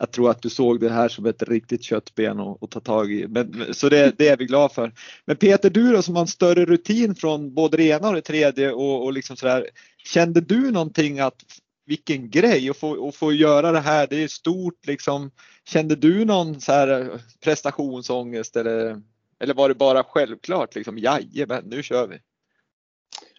[0.00, 3.26] jag tror att du såg det här som ett riktigt köttben att ta tag i.
[3.28, 4.92] Men, så det, det är vi glada för.
[5.24, 8.22] Men Peter, du då som har en större rutin från både det ena och det
[8.22, 9.66] tredje och, och liksom sådär.
[10.04, 11.44] Kände du någonting att
[11.86, 14.06] vilken grej att få, att få göra det här.
[14.10, 15.30] Det är stort liksom.
[15.64, 19.02] Kände du någon så här prestationsångest eller
[19.40, 22.18] eller var det bara självklart liksom, jajamän, nu kör vi?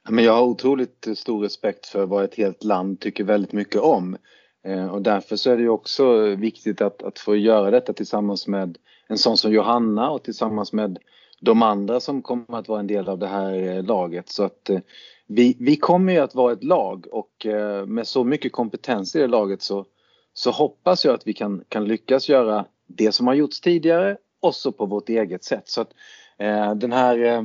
[0.09, 4.17] Men jag har otroligt stor respekt för vad ett helt land tycker väldigt mycket om.
[4.65, 8.47] Eh, och därför så är det ju också viktigt att, att få göra detta tillsammans
[8.47, 8.77] med
[9.07, 10.99] en sån som Johanna och tillsammans med
[11.41, 14.29] de andra som kommer att vara en del av det här eh, laget.
[14.29, 14.79] Så att eh,
[15.27, 17.45] vi, vi kommer ju att vara ett lag och
[17.87, 19.85] med så mycket kompetens i det laget så,
[20.33, 24.71] så hoppas jag att vi kan, kan lyckas göra det som har gjorts tidigare också
[24.71, 25.69] på vårt eget sätt.
[25.69, 25.93] Så att
[26.37, 27.43] eh, den här eh,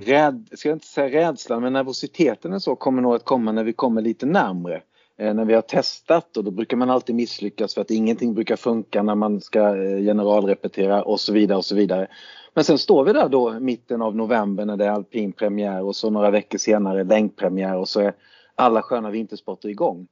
[0.00, 3.64] räd, ska jag inte säga rädslan, men nervositeten och så kommer nog att komma när
[3.64, 4.82] vi kommer lite närmre.
[5.18, 8.56] Eh, när vi har testat och då brukar man alltid misslyckas för att ingenting brukar
[8.56, 12.08] funka när man ska eh, generalrepetera och så vidare och så vidare.
[12.54, 15.96] Men sen står vi där då mitten av november när det är alpin premiär och
[15.96, 18.14] så några veckor senare längdpremiär och så är
[18.54, 20.06] alla sköna vintersporter igång.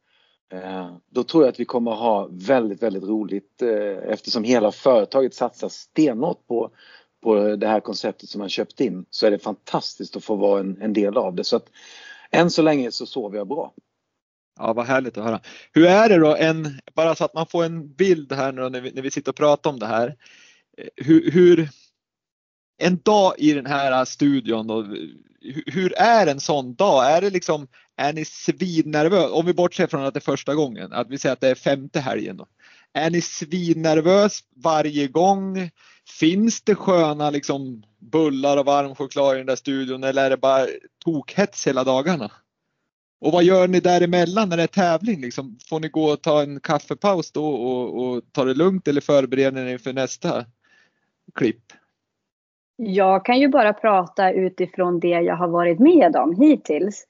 [0.52, 5.34] Eh, då tror jag att vi kommer ha väldigt, väldigt roligt eh, eftersom hela företaget
[5.34, 6.70] satsar stenhårt på,
[7.22, 10.60] på det här konceptet som man köpt in så är det fantastiskt att få vara
[10.60, 11.44] en, en del av det.
[11.44, 11.70] Så att
[12.30, 13.72] än så länge så sover jag bra.
[14.58, 15.40] Ja, vad härligt att höra.
[15.72, 18.80] Hur är det då, en, bara så att man får en bild här nu när
[18.80, 20.16] vi, när vi sitter och pratar om det här.
[20.78, 21.68] Eh, hur, hur
[22.78, 24.86] en dag i den här studion då,
[25.66, 27.12] hur är en sån dag?
[27.12, 29.32] Är det liksom, är ni svinnervösa?
[29.32, 31.54] Om vi bortser från att det är första gången, att vi säger att det är
[31.54, 32.46] femte helgen då.
[32.92, 35.70] Är ni svinnervös varje gång?
[36.20, 40.36] Finns det sköna liksom bullar och varm choklad i den där studion eller är det
[40.36, 40.66] bara
[41.04, 42.30] tokhets hela dagarna?
[43.20, 45.20] Och vad gör ni däremellan när det är tävling?
[45.20, 49.00] Liksom, får ni gå och ta en kaffepaus då och, och ta det lugnt eller
[49.00, 50.44] förbereder ni inför nästa
[51.34, 51.72] klipp?
[52.80, 57.06] Jag kan ju bara prata utifrån det jag har varit med om hittills.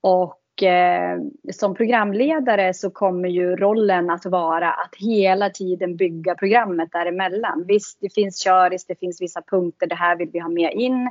[0.00, 1.18] Och eh,
[1.52, 7.64] som programledare så kommer ju rollen att vara att hela tiden bygga programmet däremellan.
[7.68, 11.10] Visst, det finns köris, det finns vissa punkter, det här vill vi ha med in.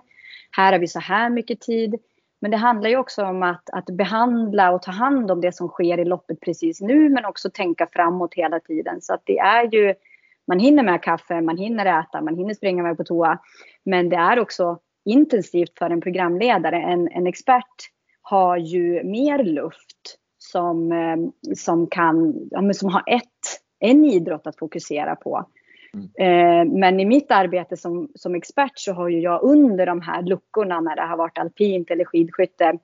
[0.51, 1.95] Här har vi så här mycket tid.
[2.39, 5.67] Men det handlar ju också om att, att behandla och ta hand om det som
[5.67, 9.01] sker i loppet precis nu men också tänka framåt hela tiden.
[9.01, 9.93] Så att det är ju,
[10.47, 13.39] man hinner med kaffe, man hinner äta, man hinner springa iväg på toa.
[13.85, 16.81] Men det är också intensivt för en programledare.
[16.81, 17.91] En, en expert
[18.21, 21.17] har ju mer luft som, eh,
[21.55, 22.33] som, kan,
[22.73, 23.23] som har ett,
[23.79, 25.45] en idrott att fokusera på.
[26.17, 26.69] Mm.
[26.79, 30.79] Men i mitt arbete som, som expert så har ju jag under de här luckorna
[30.79, 32.77] när det har varit alpint eller skidskytte,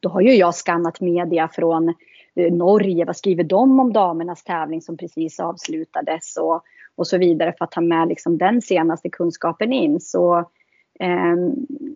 [0.00, 1.88] då har ju jag skannat media från
[2.34, 3.04] eh, Norge.
[3.04, 6.62] Vad skriver de om damernas tävling som precis avslutades och,
[6.96, 10.00] och så vidare för att ta med liksom den senaste kunskapen in.
[10.00, 10.38] Så,
[11.00, 11.36] eh,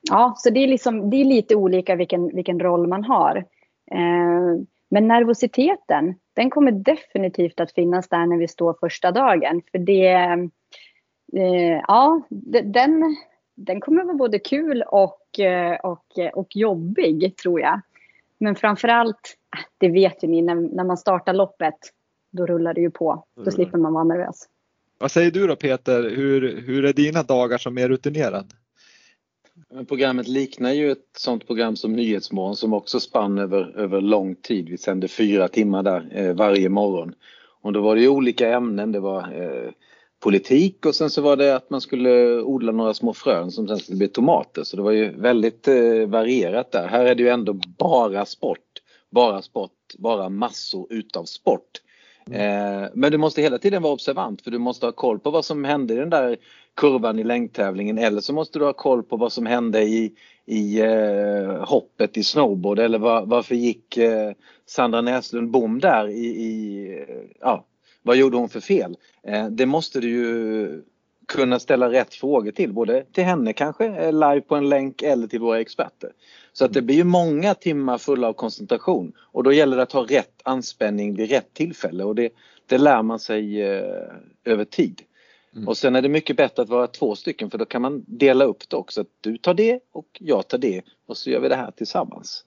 [0.03, 3.37] ja, så det, är liksom, det är lite olika vilken, vilken roll man har.
[3.91, 9.63] Eh, men nervositeten, den kommer definitivt att finnas där när vi står första dagen.
[9.73, 10.13] För det,
[11.37, 12.23] eh, ja,
[12.65, 13.17] den,
[13.55, 17.81] den kommer vara både kul och, eh, och, och jobbig tror jag.
[18.39, 19.37] Men framförallt,
[19.79, 21.79] det vet ju ni, när, när man startar loppet,
[22.33, 23.25] då rullar det ju på.
[23.35, 23.53] Då mm.
[23.53, 24.49] slipper man vara nervös.
[25.05, 28.53] Vad säger du då Peter, hur, hur är dina dagar som är rutinerad?
[29.89, 34.69] Programmet liknar ju ett sånt program som Nyhetsmorgon som också spann över, över lång tid.
[34.69, 37.15] Vi sände fyra timmar där eh, varje morgon.
[37.63, 38.93] Och då var det ju olika ämnen.
[38.93, 39.71] Det var eh,
[40.23, 43.79] politik och sen så var det att man skulle odla några små frön som sen
[43.79, 44.65] skulle bli tomater.
[44.65, 46.87] Så det var ju väldigt eh, varierat där.
[46.89, 48.83] Här är det ju ändå bara sport.
[49.11, 51.81] Bara sport, bara massor utav sport.
[52.31, 52.41] Mm.
[52.41, 55.45] Eh, men du måste hela tiden vara observant för du måste ha koll på vad
[55.45, 56.37] som hände i den där
[56.77, 60.13] kurvan i längdtävlingen eller så måste du ha koll på vad som hände i,
[60.47, 64.33] i eh, hoppet i snowboard eller var, varför gick eh,
[64.67, 67.05] Sandra Näslund bom där i, i
[67.41, 67.67] ja,
[68.03, 68.97] vad gjorde hon för fel?
[69.23, 70.83] Eh, det måste du ju
[71.29, 75.27] kunna ställa rätt frågor till, både till henne kanske eh, live på en länk eller
[75.27, 76.11] till våra experter.
[76.57, 79.93] Så att det blir ju många timmar fulla av koncentration och då gäller det att
[79.93, 82.33] ha rätt anspänning vid rätt tillfälle och det,
[82.67, 84.13] det lär man sig eh,
[84.45, 85.03] över tid.
[85.55, 85.69] Mm.
[85.69, 88.45] Och sen är det mycket bättre att vara två stycken för då kan man dela
[88.45, 89.01] upp det också.
[89.01, 92.45] Att du tar det och jag tar det och så gör vi det här tillsammans.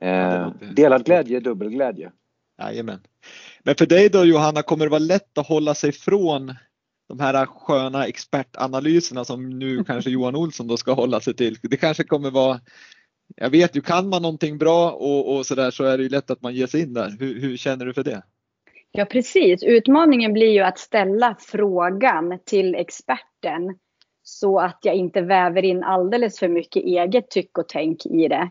[0.00, 2.12] Eh, ja, delad glädje, dubbel glädje.
[2.58, 3.00] Jajamän.
[3.62, 6.54] Men för dig då Johanna, kommer det vara lätt att hålla sig från
[7.08, 11.58] de här sköna expertanalyserna som nu kanske Johan Olsson då ska hålla sig till.
[11.62, 12.60] Det kanske kommer vara
[13.36, 16.30] jag vet ju, kan man någonting bra och, och sådär så är det ju lätt
[16.30, 17.16] att man ger sig in där.
[17.20, 18.22] Hur, hur, känner du för det?
[18.92, 23.78] Ja precis, utmaningen blir ju att ställa frågan till experten
[24.22, 28.50] så att jag inte väver in alldeles för mycket eget tyck och tänk i det.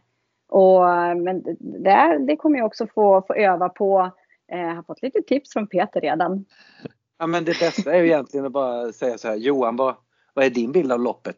[0.50, 0.82] Och,
[1.18, 4.12] men det, det kommer jag också få, få öva på.
[4.52, 6.46] Eh, jag har fått lite tips från Peter redan.
[7.20, 9.96] Ja men det bästa är ju egentligen att bara säga så här, Johan vad,
[10.34, 11.38] vad är din bild av loppet?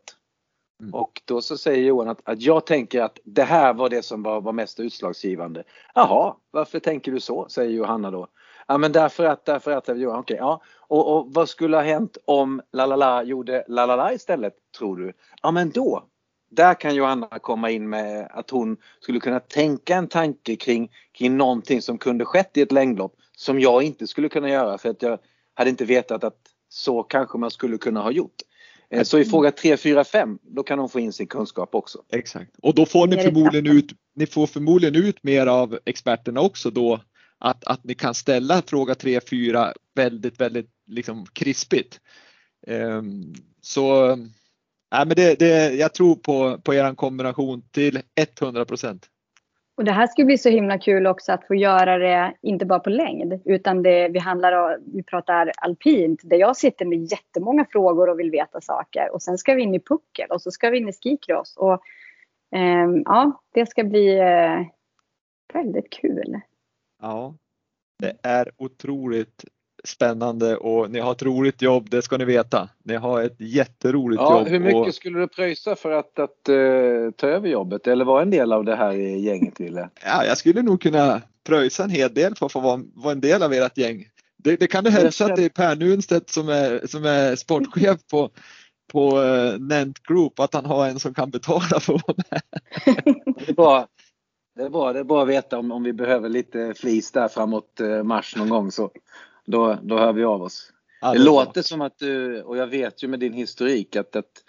[0.81, 0.93] Mm.
[0.93, 4.23] Och då så säger Johan att, att jag tänker att det här var det som
[4.23, 5.63] var, var mest utslagsgivande.
[5.95, 7.47] Jaha, varför tänker du så?
[7.49, 8.27] säger Johanna då.
[8.67, 10.61] Ja men därför att, därför att, Johan, okej, ja.
[10.77, 15.13] Och, och vad skulle ha hänt om lalala gjorde lalala istället, tror du?
[15.41, 16.03] Ja men då,
[16.49, 21.37] där kan Johanna komma in med att hon skulle kunna tänka en tanke kring, kring
[21.37, 25.01] någonting som kunde skett i ett längdlopp som jag inte skulle kunna göra för att
[25.01, 25.19] jag
[25.53, 26.37] hade inte vetat att
[26.69, 28.41] så kanske man skulle kunna ha gjort.
[28.89, 32.03] Eh, så i fråga 3, 4, 5 då kan de få in sin kunskap också.
[32.11, 32.51] Exakt.
[32.61, 37.01] Och då får ni förmodligen ut, ni får förmodligen ut mer av experterna också då
[37.39, 41.99] att, att ni kan ställa fråga 3, 4 väldigt, väldigt liksom krispigt.
[42.67, 44.15] Um, så
[44.91, 48.01] nej, men det, det, jag tror på, på er kombination till
[48.41, 49.09] 100 procent.
[49.77, 52.79] Och det här skulle bli så himla kul också att få göra det, inte bara
[52.79, 58.09] på längd, utan det, vi, handlar, vi pratar alpint, där jag sitter med jättemånga frågor
[58.09, 59.13] och vill veta saker.
[59.13, 61.57] Och sen ska vi in i puckel och så ska vi in i skikross.
[61.57, 61.73] Och
[62.55, 64.61] eh, ja, det ska bli eh,
[65.53, 66.39] väldigt kul.
[67.01, 67.35] Ja,
[67.99, 69.45] det är otroligt
[69.87, 72.69] spännande och ni har ett roligt jobb, det ska ni veta.
[72.83, 74.47] Ni har ett jätteroligt ja, jobb.
[74.47, 74.93] Hur mycket och...
[74.93, 78.65] skulle du pröjsa för att, att uh, ta över jobbet eller vara en del av
[78.65, 79.89] det här gänget Wille?
[80.05, 83.21] Ja, jag skulle nog kunna pröjsa en hel del för att få vara, vara en
[83.21, 84.05] del av ert gäng.
[84.37, 88.29] Det, det kan du hälsa till Per Nunstedt som är, som är sportchef på,
[88.91, 92.41] på uh, Nent Group att han har en som kan betala för att vara med.
[93.37, 93.87] det, är bra.
[94.55, 97.27] Det, är bra, det är bra att veta om, om vi behöver lite flis där
[97.27, 98.91] framåt uh, mars någon gång så
[99.47, 100.71] då, då hör vi av oss.
[101.01, 104.15] Ja, det, det låter som att du, och jag vet ju med din historik att,
[104.15, 104.43] att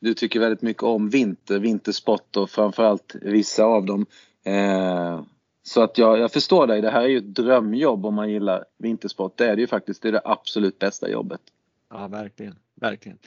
[0.00, 4.06] du tycker väldigt mycket om vinter, vintersport och framförallt vissa av dem.
[4.44, 5.22] Eh,
[5.62, 8.64] så att jag, jag förstår dig, det här är ju ett drömjobb om man gillar
[8.78, 9.38] vintersport.
[9.38, 11.40] Det är det ju faktiskt, det är det absolut bästa jobbet.
[11.90, 13.18] Ja, verkligen, verkligen.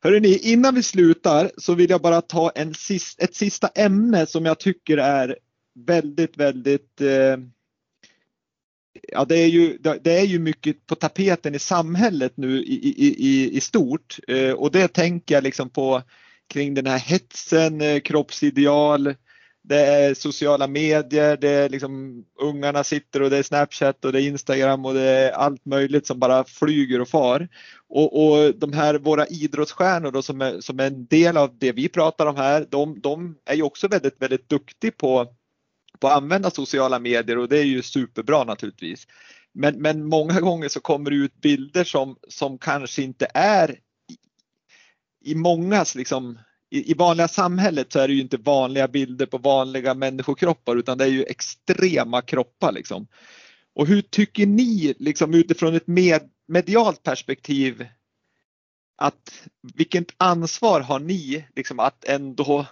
[0.00, 4.46] Hörrni, innan vi slutar så vill jag bara ta en sist, ett sista ämne som
[4.46, 5.38] jag tycker är
[5.74, 7.36] väldigt, väldigt eh,
[9.08, 13.28] ja, det är ju, det är ju mycket på tapeten i samhället nu i, i,
[13.28, 16.02] i, i stort eh, och det tänker jag liksom på
[16.52, 19.14] kring den här hetsen, eh, kroppsideal,
[19.64, 24.22] det är sociala medier, det är liksom ungarna sitter och det är Snapchat och det
[24.22, 27.48] är Instagram och det är allt möjligt som bara flyger och far.
[27.88, 31.72] Och, och de här våra idrottsstjärnor då som är, som är en del av det
[31.72, 35.26] vi pratar om här, de, de är ju också väldigt, väldigt duktiga på
[36.02, 39.06] på att använda sociala medier och det är ju superbra naturligtvis.
[39.52, 44.16] Men, men många gånger så kommer det ut bilder som, som kanske inte är i,
[45.30, 46.38] i mångas liksom
[46.70, 50.98] i, i vanliga samhället så är det ju inte vanliga bilder på vanliga människokroppar utan
[50.98, 53.06] det är ju extrema kroppar liksom.
[53.74, 57.86] Och hur tycker ni liksom utifrån ett med, medialt perspektiv
[58.96, 62.66] att vilket ansvar har ni liksom att ändå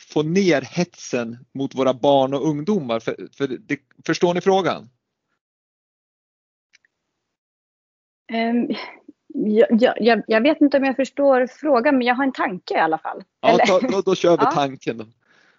[0.00, 3.00] få ner hetsen mot våra barn och ungdomar?
[3.00, 4.88] För, för det, förstår ni frågan?
[8.32, 8.68] Um,
[9.28, 9.68] jag,
[10.00, 12.98] jag, jag, vet inte om jag förstår frågan, men jag har en tanke i alla
[12.98, 13.24] fall.
[13.40, 14.50] Ja, då, då, då kör vi ja.
[14.50, 14.98] tanken.
[14.98, 15.04] Då.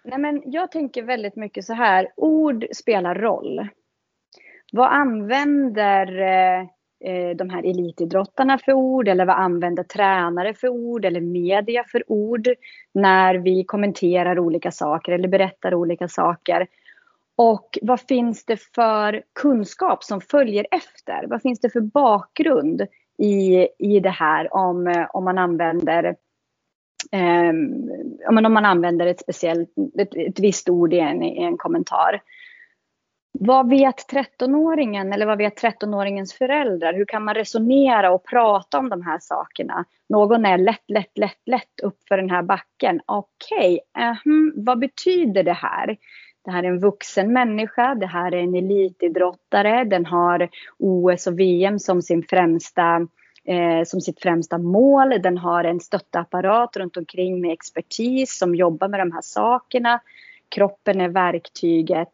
[0.04, 3.68] Nej, men jag tänker väldigt mycket så här, ord spelar roll.
[4.72, 6.66] Vad använder Eh,
[7.00, 12.12] Eh, de här elitidrottarna för ord eller vad använder tränare för ord eller media för
[12.12, 12.48] ord
[12.94, 16.66] när vi kommenterar olika saker eller berättar olika saker.
[17.36, 21.26] Och vad finns det för kunskap som följer efter?
[21.26, 22.86] Vad finns det för bakgrund
[23.18, 26.16] i, i det här om, om man använder
[27.12, 27.90] Um,
[28.28, 29.68] om man använder ett speciellt,
[29.98, 32.22] ett, ett visst ord i en, i en kommentar.
[33.40, 36.94] Vad vet 13-åringen eller vad vet 13-åringens föräldrar?
[36.94, 39.84] Hur kan man resonera och prata om de här sakerna?
[40.08, 43.00] Någon är lätt, lätt, lätt, lätt upp för den här backen.
[43.06, 44.08] Okej, okay.
[44.08, 44.52] uh -huh.
[44.54, 45.96] vad betyder det här?
[46.44, 51.38] Det här är en vuxen människa, det här är en elitidrottare, den har OS och
[51.38, 53.06] VM som, sin främsta,
[53.44, 55.22] eh, som sitt främsta mål.
[55.22, 60.00] Den har en stöttapparat runt omkring med expertis som jobbar med de här sakerna.
[60.48, 62.12] Kroppen är verktyget.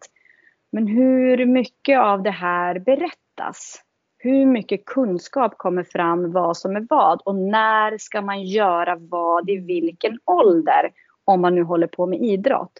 [0.75, 3.83] Men hur mycket av det här berättas?
[4.19, 7.23] Hur mycket kunskap kommer fram vad som är vad?
[7.25, 10.93] Och när ska man göra vad i vilken ålder?
[11.25, 12.73] Om man nu håller på med idrott.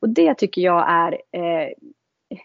[0.00, 1.68] Och det tycker jag är eh,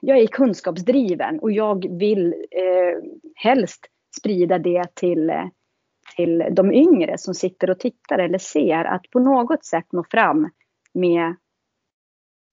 [0.02, 3.04] jag är kunskapsdriven och jag vill eh,
[3.36, 3.86] helst
[4.20, 5.32] sprida det till,
[6.16, 10.50] till de yngre som sitter och tittar eller ser att på något sätt nå fram
[10.94, 11.36] med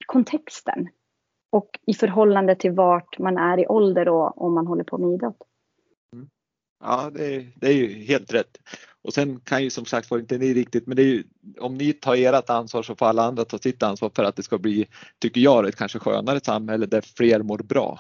[0.07, 0.89] kontexten
[1.51, 5.15] och i förhållande till vart man är i ålder och om man håller på med
[5.15, 5.37] idrott.
[6.13, 6.29] Mm.
[6.85, 8.59] Ja, det är, det är ju helt rätt.
[9.03, 11.25] Och sen kan ju som sagt var inte ni riktigt, men det är ju,
[11.61, 14.43] om ni tar ert ansvar så får alla andra ta sitt ansvar för att det
[14.43, 14.87] ska bli,
[15.19, 17.99] tycker jag, ett kanske skönare samhälle där fler mår bra.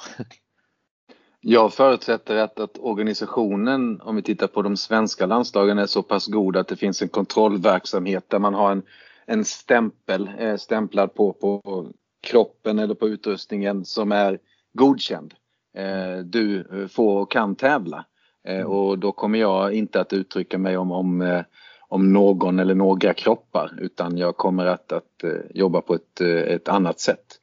[1.42, 6.26] Jag förutsätter att, att organisationen, om vi tittar på de svenska landslagen, är så pass
[6.26, 8.82] god att det finns en kontrollverksamhet där man har en,
[9.26, 14.38] en stämpel eh, stämplad på, på kroppen eller på utrustningen som är
[14.72, 15.34] godkänd.
[15.76, 18.04] Eh, du får och kan tävla.
[18.44, 18.66] Eh, mm.
[18.66, 21.42] och då kommer jag inte att uttrycka mig om, om, eh,
[21.88, 27.00] om någon eller några kroppar utan jag kommer att, att jobba på ett, ett annat
[27.00, 27.36] sätt.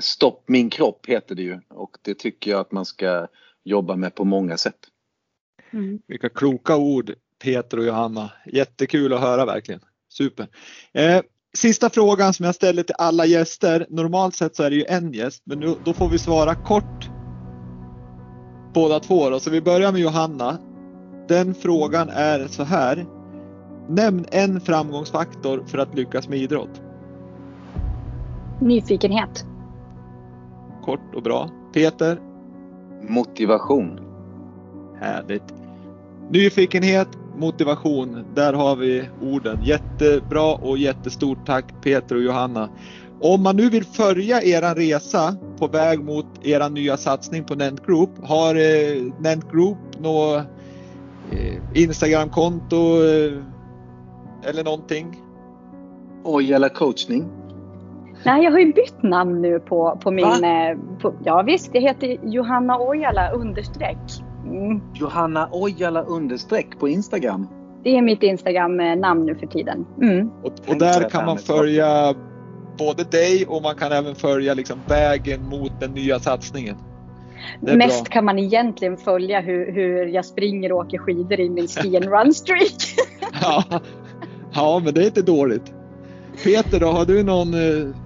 [0.00, 3.26] Stopp min kropp heter det ju och det tycker jag att man ska
[3.64, 4.78] jobba med på många sätt.
[5.72, 6.00] Mm.
[6.06, 8.32] Vilka kloka ord Peter och Johanna.
[8.46, 9.80] Jättekul att höra verkligen.
[10.08, 10.46] Super.
[10.92, 11.20] Eh,
[11.54, 13.86] sista frågan som jag ställer till alla gäster.
[13.90, 17.10] Normalt sett så är det ju en gäst men nu, då får vi svara kort
[18.74, 19.30] båda två.
[19.30, 19.40] Då.
[19.40, 20.58] Så vi börjar med Johanna.
[21.28, 23.06] Den frågan är så här.
[23.88, 26.82] Nämn en framgångsfaktor för att lyckas med idrott.
[28.60, 29.46] Nyfikenhet.
[30.84, 31.50] Kort och bra.
[31.74, 32.20] Peter?
[33.08, 34.00] Motivation.
[35.00, 35.54] Härligt.
[36.30, 38.24] Nyfikenhet, motivation.
[38.34, 39.58] Där har vi orden.
[39.62, 42.68] Jättebra och jättestort tack Peter och Johanna.
[43.20, 47.86] Om man nu vill följa eran resa på väg mot eran nya satsning på Nent
[47.86, 48.10] Group.
[48.22, 50.42] Har eh, Nent Group något
[51.30, 53.32] eh, Instagramkonto eh,
[54.48, 55.20] eller någonting?
[56.24, 57.24] Ojala coachning.
[58.24, 60.24] Nej, jag har ju bytt namn nu på, på min...
[60.24, 64.23] Eh, på, ja visst, jag heter Johanna Ojala understreck.
[64.46, 64.80] Mm.
[64.94, 67.48] Johanna Ojala understreck på Instagram.
[67.84, 69.86] Det är mitt Instagram-namn nu för tiden.
[70.02, 70.30] Mm.
[70.42, 72.14] Och, och, där kan man följa
[72.78, 76.76] både dig och man kan även följa liksom vägen mot den nya satsningen.
[77.60, 78.12] Mest bra.
[78.12, 82.04] kan man egentligen följa hur, hur jag springer och åker skidor i min ski and
[82.04, 82.96] run streak.
[83.42, 83.64] ja.
[84.54, 85.72] ja, men det är inte dåligt.
[86.44, 87.96] Peter då, har du någon eh,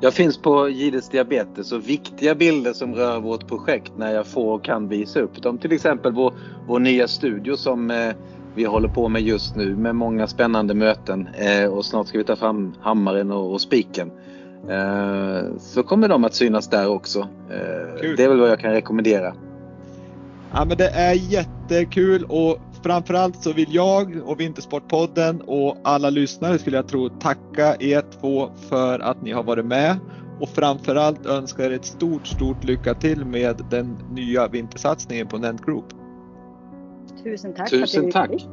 [0.00, 4.54] jag finns på Gides Diabetes och viktiga bilder som rör vårt projekt när jag får
[4.54, 5.58] och kan visa upp dem.
[5.58, 6.34] Till exempel vår,
[6.66, 8.12] vår nya studio som eh,
[8.54, 12.24] vi håller på med just nu med många spännande möten eh, och snart ska vi
[12.24, 14.10] ta fram hammaren och, och spiken.
[14.68, 17.20] Eh, så kommer de att synas där också.
[17.50, 19.34] Eh, det är väl vad jag kan rekommendera.
[20.52, 26.58] Ja men det är jättekul och framförallt så vill jag och Vintersportpodden och alla lyssnare
[26.58, 29.96] skulle jag tro tacka er två för att ni har varit med
[30.40, 35.66] och framförallt önska er ett stort, stort lycka till med den nya vintersatsningen på Nent
[35.66, 35.84] Group.
[37.24, 38.46] Tusen tack Tusen tack.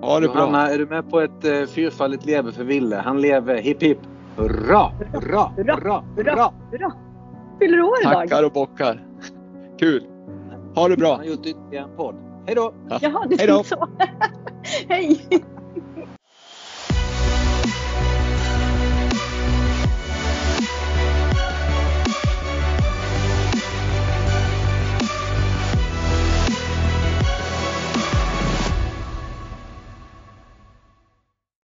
[0.00, 0.68] Ha det Johanna, bra.
[0.68, 2.96] är du med på ett uh, fyrfaldigt lever för Ville?
[2.96, 3.98] Han lever, hipp hipp!
[4.36, 6.52] Hurra, hurra, hurra, hurra!
[6.70, 6.92] hurra.
[7.58, 8.12] Fyller år idag.
[8.12, 9.06] Tackar och bockar.
[9.78, 10.02] Kul!
[10.74, 11.10] Ha det bra!
[11.10, 12.25] Han har gjort ytterligare en podd.
[12.46, 12.74] Hej då!
[13.00, 13.88] Jaha, det är så.
[14.88, 15.20] Hej!